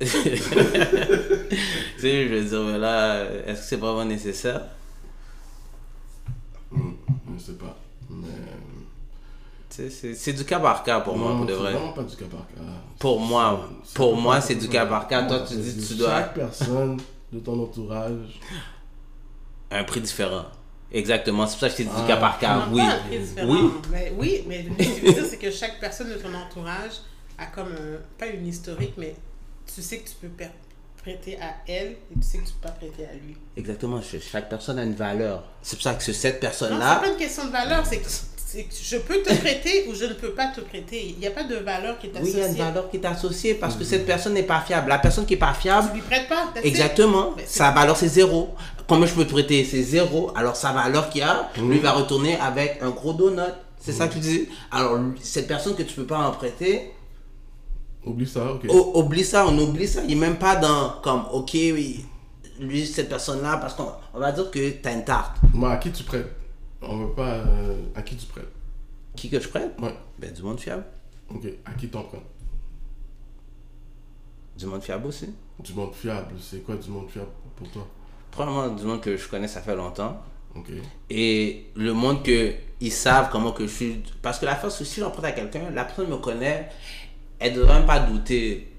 tu 0.00 0.06
sais, 0.06 0.36
je 1.98 2.34
vais 2.34 2.42
dire 2.44 2.62
ben 2.64 2.78
là, 2.78 3.24
est-ce 3.46 3.60
que 3.60 3.66
c'est 3.66 3.76
vraiment 3.76 4.04
nécessaire? 4.06 4.62
Hmm, 6.70 6.92
Je 7.36 7.42
sais 7.42 7.52
pas. 7.52 7.76
Mais. 8.08 8.26
C'est- 9.68 10.14
c'est 10.14 10.32
du 10.32 10.44
cas 10.44 10.58
par 10.58 10.82
cas 10.82 11.00
pour 11.00 11.16
moi, 11.16 11.30
Non, 11.32 11.36
pour 11.38 11.46
de 11.46 11.52
vrai. 11.54 11.72
vraiment 11.72 11.92
pas 11.92 12.02
du 12.02 12.16
cas 12.16 12.24
par 12.26 12.40
cas. 12.48 12.60
Pour 12.98 13.20
moi, 13.20 13.68
C'est- 13.84 13.94
pour 13.94 14.16
moi, 14.16 14.40
c'est 14.40 14.56
du 14.56 14.68
cas 14.68 14.84
par 14.86 15.06
cas. 15.06 15.22
Toi, 15.26 15.38
Non, 15.38 15.44
tu 15.46 15.56
dis, 15.56 15.86
tu 15.86 15.94
dois 15.94 16.08
Chaque 16.10 16.34
personne 16.34 17.00
de 17.32 17.38
ton 17.38 17.62
entourage. 17.62 18.40
un 19.70 19.84
prix 19.84 20.00
différent. 20.00 20.46
Exactement, 20.92 21.46
c'est 21.46 21.52
pour 21.52 21.60
ça 21.60 21.66
que 21.68 21.72
je 21.72 21.76
t'ai 21.76 21.84
dit 21.84 22.00
du 22.00 22.06
cas 22.08 22.16
par 22.16 22.38
cas. 22.40 22.56
Non, 22.66 22.72
Oui, 22.72 22.80
pas 22.80 22.94
un 22.94 22.98
prix 22.98 23.18
différent, 23.20 23.48
oui. 23.52 23.70
Mais 23.92 24.12
oui, 24.18 24.44
mais 24.48 24.64
ce 24.64 24.68
que 24.68 24.82
je 24.84 25.06
veux 25.06 25.12
dire, 25.12 25.26
c'est 25.30 25.38
que 25.38 25.50
chaque 25.52 25.78
personne 25.78 26.08
de 26.08 26.14
ton 26.16 26.34
entourage 26.34 26.94
a 27.38 27.46
comme 27.46 27.68
un, 27.68 27.98
pas 28.18 28.26
une 28.26 28.48
historique, 28.48 28.94
mais 28.96 29.14
tu 29.72 29.80
sais 29.82 29.98
que 30.00 30.08
tu 30.08 30.16
peux 30.20 30.26
per- 30.28 30.50
prêter 31.02 31.38
à 31.40 31.54
elle 31.66 31.92
et 31.92 32.14
tu 32.20 32.22
sais 32.26 32.38
que 32.38 32.44
tu 32.46 32.52
peux 32.52 32.68
pas 32.68 32.74
prêter 32.74 33.04
à 33.04 33.14
lui. 33.14 33.36
Exactement, 33.56 34.00
ch- 34.02 34.22
chaque 34.30 34.48
personne 34.48 34.78
a 34.78 34.82
une 34.84 34.94
valeur. 34.94 35.44
C'est 35.62 35.76
pour 35.76 35.82
ça 35.82 35.94
que 35.94 36.02
cette 36.02 36.14
Non, 36.14 36.20
c'est 36.22 36.40
personne-là, 36.40 36.96
pas 36.96 37.08
une 37.08 37.16
question 37.16 37.46
de 37.46 37.50
valeur, 37.50 37.84
c'est 37.86 37.98
que, 37.98 38.08
je 38.82 38.96
peux 38.98 39.22
te 39.22 39.32
prêter 39.34 39.86
ou 39.88 39.94
je 39.94 40.06
ne 40.06 40.12
peux 40.14 40.32
pas 40.32 40.48
te 40.48 40.60
prêter. 40.60 41.06
Il 41.10 41.18
n'y 41.18 41.26
a 41.26 41.30
pas 41.30 41.44
de 41.44 41.54
valeur 41.56 41.98
qui 42.00 42.08
est 42.08 42.12
oui, 42.20 42.30
il 42.30 42.30
y 42.30 42.34
a 42.34 42.38
une 42.38 42.44
associée. 42.46 42.64
valeur 42.64 42.90
qui 42.90 42.96
est 42.96 43.06
associée 43.06 43.54
parce 43.54 43.76
que 43.76 43.84
cette 43.84 44.04
personne 44.04 44.34
n'est 44.34 44.42
pas 44.42 44.60
fiable. 44.60 44.88
La 44.88 44.98
personne 44.98 45.24
qui 45.24 45.34
n'est 45.34 45.38
pas 45.38 45.54
fiable, 45.54 45.88
Tu 45.90 45.94
lui 45.96 46.02
prêtes 46.02 46.28
pas. 46.28 46.52
exactement, 46.62 47.34
sa 47.46 47.70
valeur 47.70 47.96
c'est 47.96 48.08
zéro. 48.08 48.54
Comment 48.88 49.06
je 49.06 49.14
peux 49.14 49.24
te 49.24 49.30
prêter? 49.30 49.64
C'est 49.64 49.82
zéro. 49.84 50.32
Alors 50.34 50.56
sa 50.56 50.72
valeur 50.72 51.10
qu'il 51.10 51.22
a, 51.22 51.48
lui 51.58 51.78
va 51.78 51.92
retourner 51.92 52.36
avec 52.40 52.78
un 52.82 52.90
gros 52.90 53.12
donut. 53.12 53.40
C'est 53.78 53.92
ça 53.92 54.08
que 54.08 54.14
tu 54.14 54.18
dis. 54.18 54.48
Alors 54.72 54.98
cette 55.22 55.46
personne 55.46 55.76
que 55.76 55.82
tu 55.84 55.94
peux 55.94 56.04
pas 56.06 56.18
en 56.18 56.32
prêter, 56.32 56.90
Oublie 58.04 58.26
ça, 58.26 58.52
ok. 58.52 58.64
O- 58.68 59.00
oublie 59.00 59.24
ça, 59.24 59.46
on 59.46 59.58
oublie 59.58 59.86
ça. 59.86 60.02
Il 60.04 60.12
est 60.12 60.14
même 60.14 60.38
pas 60.38 60.56
dans 60.56 61.00
comme, 61.02 61.24
ok, 61.32 61.50
oui, 61.54 62.04
lui, 62.58 62.86
cette 62.86 63.08
personne-là, 63.08 63.58
parce 63.58 63.74
qu'on 63.74 63.90
on 64.14 64.18
va 64.18 64.32
dire 64.32 64.50
que 64.50 64.70
t'as 64.70 64.92
une 64.94 65.04
tarte. 65.04 65.36
Moi, 65.52 65.70
à 65.72 65.76
qui 65.76 65.90
tu 65.92 66.02
prêtes? 66.04 66.30
On 66.82 66.96
veut 66.96 67.12
pas. 67.12 67.28
euh, 67.34 67.76
à 67.94 68.02
qui 68.02 68.16
tu 68.16 68.26
prêtes? 68.26 68.48
Qui 69.16 69.28
que 69.28 69.38
je 69.38 69.48
prête? 69.48 69.72
Ouais. 69.80 69.94
Ben, 70.18 70.32
du 70.32 70.42
monde 70.42 70.58
fiable. 70.60 70.84
Ok, 71.28 71.44
à 71.66 71.72
qui 71.72 71.88
t'empruntes 71.88 72.22
Du 74.56 74.66
monde 74.66 74.82
fiable 74.82 75.06
aussi. 75.06 75.28
Du 75.58 75.74
monde 75.74 75.94
fiable, 75.94 76.34
c'est 76.40 76.64
quoi 76.64 76.76
du 76.76 76.88
monde 76.90 77.08
fiable 77.10 77.28
pour 77.56 77.68
toi? 77.70 77.86
Premièrement, 78.30 78.68
du 78.68 78.84
monde 78.84 79.00
que 79.00 79.16
je 79.16 79.28
connais, 79.28 79.48
ça 79.48 79.60
fait 79.60 79.76
longtemps. 79.76 80.22
Ok. 80.56 80.70
Et 81.10 81.66
le 81.76 81.92
monde 81.92 82.22
que 82.24 82.54
ils 82.80 82.90
savent 82.92 83.28
comment 83.30 83.52
que 83.52 83.66
je 83.66 83.72
suis. 83.72 84.02
Parce 84.22 84.38
que 84.38 84.46
la 84.46 84.56
fois, 84.56 84.70
si 84.70 85.00
j'emprunte 85.00 85.24
à 85.26 85.32
quelqu'un, 85.32 85.70
la 85.70 85.84
personne 85.84 86.08
me 86.08 86.16
connaît, 86.16 86.68
elle 87.40 87.54
ne 87.54 87.58
devrait 87.58 87.78
même 87.78 87.86
pas 87.86 88.00
douter 88.00 88.70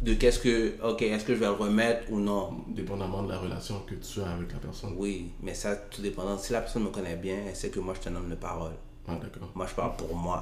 de 0.00 0.14
qu'est-ce 0.14 0.38
que. 0.38 0.74
Ok, 0.82 1.02
est-ce 1.02 1.24
que 1.24 1.34
je 1.34 1.40
vais 1.40 1.46
le 1.46 1.52
remettre 1.52 2.10
ou 2.10 2.20
non. 2.20 2.64
Dépendamment 2.68 3.22
de 3.22 3.30
la 3.30 3.38
relation 3.38 3.80
que 3.80 3.94
tu 3.94 4.20
as 4.20 4.30
avec 4.30 4.52
la 4.52 4.58
personne. 4.58 4.94
Oui, 4.96 5.32
mais 5.42 5.54
ça, 5.54 5.74
tout 5.76 6.02
dépendant. 6.02 6.38
Si 6.38 6.52
la 6.52 6.60
personne 6.60 6.84
me 6.84 6.90
connaît 6.90 7.16
bien, 7.16 7.36
elle 7.48 7.56
sait 7.56 7.70
que 7.70 7.80
moi, 7.80 7.94
je 8.00 8.08
un 8.08 8.14
homme 8.16 8.30
de 8.30 8.36
parole. 8.36 8.72
Ah, 9.08 9.16
d'accord. 9.20 9.50
Moi, 9.54 9.66
je 9.68 9.74
parle 9.74 9.96
pour 9.96 10.14
moi. 10.14 10.40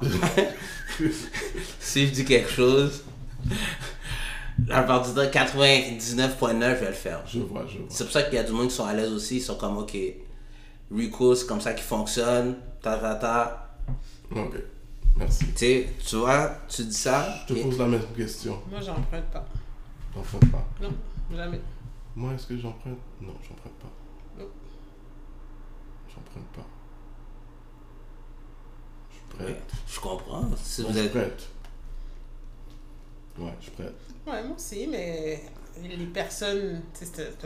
si 1.79 2.07
je 2.07 2.13
dis 2.13 2.25
quelque 2.25 2.49
chose, 2.49 3.03
la 4.67 4.83
part 4.83 5.01
du 5.01 5.13
temps, 5.13 5.21
99.9, 5.21 6.29
je 6.29 6.55
vais 6.55 6.85
le 6.87 6.93
faire. 6.93 7.23
Je 7.25 7.39
vois, 7.39 7.65
je 7.67 7.79
vois. 7.79 7.87
C'est 7.89 8.03
pour 8.03 8.13
ça 8.13 8.23
qu'il 8.23 8.35
y 8.35 8.37
a 8.37 8.43
du 8.43 8.51
monde 8.51 8.67
qui 8.67 8.75
sont 8.75 8.85
à 8.85 8.93
l'aise 8.93 9.11
aussi. 9.11 9.37
Ils 9.37 9.41
sont 9.41 9.55
comme, 9.55 9.77
ok, 9.77 9.97
Rico, 10.95 11.35
c'est 11.35 11.47
comme 11.47 11.61
ça 11.61 11.73
qu'il 11.73 11.85
fonctionne. 11.85 12.57
Ta, 12.81 12.97
ta, 12.97 13.15
ta. 13.15 13.77
Ok, 14.35 14.55
merci. 15.15 15.45
Tu 15.53 15.57
sais, 15.57 15.89
tu 16.05 16.15
vois, 16.17 16.57
tu 16.67 16.83
dis 16.85 16.93
ça. 16.93 17.35
Je 17.47 17.53
te 17.53 17.59
et- 17.59 17.63
pose 17.63 17.77
la 17.79 17.87
même 17.87 18.05
question. 18.15 18.61
Moi, 18.69 18.79
j'emprunte 18.81 19.25
pas. 19.31 19.45
T'empruntes 20.13 20.51
pas. 20.51 20.65
Non, 20.81 20.93
jamais. 21.35 21.61
Moi, 22.15 22.33
est-ce 22.33 22.47
que 22.47 22.57
j'emprunte 22.57 22.99
Non, 23.21 23.33
j'emprunte 23.41 23.73
pas. 23.73 23.91
Non. 24.39 24.47
J'emprunte 26.07 26.45
pas. 26.55 26.65
Je 29.09 29.15
suis 29.15 29.45
Ouais, 29.45 29.53
prête. 29.53 29.71
je 29.87 29.99
comprends. 29.99 30.49
Si 30.61 30.81
vous 30.81 30.87
je 30.89 30.93
suis 30.93 31.05
êtes. 31.05 31.11
prête. 31.11 31.47
Ouais, 33.39 33.53
je 33.59 33.63
suis 33.63 33.71
prête. 33.71 33.95
Ouais, 34.27 34.43
moi 34.43 34.55
aussi, 34.55 34.87
mais 34.87 35.43
les 35.81 36.05
personnes, 36.07 36.83
c'est 36.93 37.39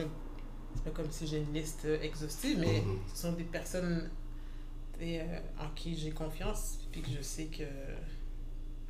pas 0.83 0.91
comme 0.93 1.09
si 1.09 1.25
j'ai 1.27 1.37
une 1.37 1.53
liste 1.53 1.85
exhaustive, 2.01 2.59
mais 2.59 2.81
Mhm. 2.81 2.99
ce 3.13 3.21
sont 3.21 3.31
des 3.31 3.45
personnes 3.45 4.09
sais, 4.99 5.19
euh, 5.21 5.39
en 5.63 5.69
qui 5.75 5.95
j'ai 5.97 6.11
confiance, 6.11 6.79
puis 6.91 7.01
que 7.01 7.09
je 7.17 7.21
sais 7.21 7.45
que 7.45 7.63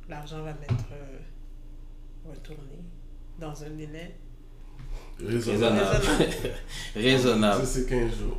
l'argent 0.08 0.42
va 0.42 0.52
m'être 0.54 0.84
euh, 0.92 1.18
retourné 2.28 2.78
dans 3.38 3.62
un 3.64 3.70
délai. 3.70 4.14
Raisonnable. 5.20 5.78
Raisonnable. 5.78 6.34
Raisonnable. 6.94 7.60
Ça, 7.60 7.66
c'est 7.66 7.86
15 7.88 8.16
jours. 8.18 8.38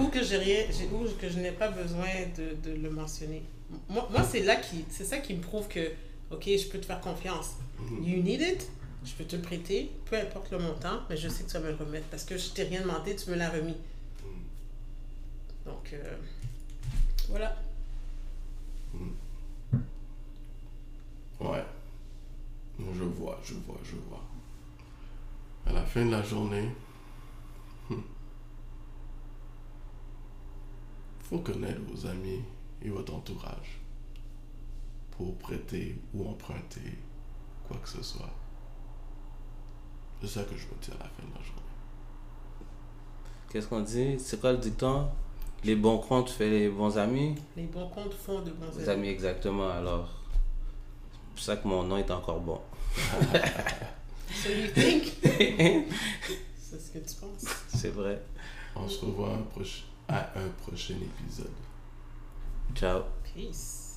Ou, 0.00 0.08
que 0.08 0.22
j'ai 0.24 0.38
rien, 0.38 0.64
j'ai- 0.70 0.86
ou 0.86 1.04
que 1.20 1.28
je 1.28 1.38
n'ai 1.38 1.52
pas 1.52 1.68
besoin 1.70 2.08
de, 2.36 2.68
de 2.68 2.76
le 2.76 2.90
mentionner. 2.90 3.42
Moi, 3.88 4.08
moi 4.10 4.22
c'est 4.24 4.42
là 4.42 4.56
qui, 4.56 4.84
c'est 4.88 5.04
ça 5.04 5.18
qui 5.18 5.34
me 5.34 5.40
prouve 5.40 5.68
que, 5.68 5.92
ok, 6.30 6.44
je 6.46 6.68
peux 6.68 6.78
te 6.78 6.86
faire 6.86 7.00
confiance. 7.00 7.52
Mhm. 7.78 8.04
You 8.04 8.22
need 8.22 8.40
it, 8.40 8.68
je 9.04 9.12
peux 9.12 9.24
te 9.24 9.36
le 9.36 9.42
prêter, 9.42 9.90
peu 10.10 10.16
importe 10.16 10.50
le 10.50 10.58
montant, 10.58 11.00
mais 11.08 11.16
je 11.16 11.28
sais 11.28 11.44
que 11.44 11.48
tu 11.50 11.54
vas 11.54 11.60
me 11.60 11.68
le 11.68 11.76
remettre 11.76 12.06
parce 12.10 12.24
que 12.24 12.36
je 12.36 12.48
t'ai 12.50 12.64
rien 12.64 12.80
demandé, 12.80 13.14
tu 13.14 13.30
me 13.30 13.36
l'as 13.36 13.50
remis. 13.50 13.76
Donc, 15.64 15.92
euh, 15.92 16.16
voilà. 17.28 17.56
Ouais. 21.40 21.64
Je 22.78 23.04
vois, 23.04 23.38
je 23.44 23.54
vois, 23.54 23.78
je 23.84 23.96
vois. 24.08 24.22
À 25.66 25.72
la 25.72 25.84
fin 25.84 26.04
de 26.04 26.10
la 26.10 26.22
journée, 26.22 26.68
hmm, 27.88 28.00
faut 31.20 31.38
connaître 31.38 31.80
vos 31.88 32.06
amis 32.06 32.42
et 32.82 32.90
votre 32.90 33.14
entourage 33.14 33.80
pour 35.12 35.36
prêter 35.38 35.96
ou 36.12 36.28
emprunter 36.28 36.98
quoi 37.68 37.76
que 37.78 37.88
ce 37.88 38.02
soit. 38.02 38.30
C'est 40.20 40.28
ça 40.28 40.44
que 40.44 40.56
je 40.56 40.66
retiens 40.68 40.94
à 40.94 41.04
la 41.04 41.10
fin 41.10 41.22
de 41.22 41.34
la 41.34 41.42
journée. 41.42 41.62
Qu'est-ce 43.50 43.68
qu'on 43.68 43.80
dit? 43.80 44.18
C'est 44.18 44.40
quoi 44.40 44.52
le 44.52 44.58
dicton? 44.58 45.08
Les 45.64 45.76
bons 45.76 45.98
comptes 45.98 46.30
fait 46.30 46.50
les 46.50 46.68
bons 46.68 46.98
amis 46.98 47.34
Les 47.56 47.62
bons 47.64 47.88
comptes 47.88 48.14
font 48.14 48.40
de 48.40 48.50
bons 48.50 48.66
Les 48.76 48.88
amis. 48.88 49.00
amis, 49.00 49.08
exactement. 49.08 49.70
Alors, 49.70 50.08
c'est 50.32 51.34
pour 51.34 51.44
ça 51.44 51.56
que 51.56 51.68
mon 51.68 51.82
nom 51.84 51.96
est 51.98 52.10
encore 52.10 52.40
bon. 52.40 52.60
So 54.34 54.48
you 54.48 54.68
think? 54.74 55.12
C'est 55.22 56.80
ce 56.80 56.90
que 56.90 56.98
tu 56.98 57.14
penses. 57.20 57.44
C'est 57.68 57.90
vrai. 57.90 58.22
On 58.74 58.88
se 58.88 59.04
revoit 59.04 59.28
un 59.34 59.42
proche- 59.42 59.84
à 60.08 60.20
un 60.38 60.48
prochain 60.66 60.94
épisode. 60.94 61.50
Ciao. 62.74 63.02
Peace. 63.34 63.91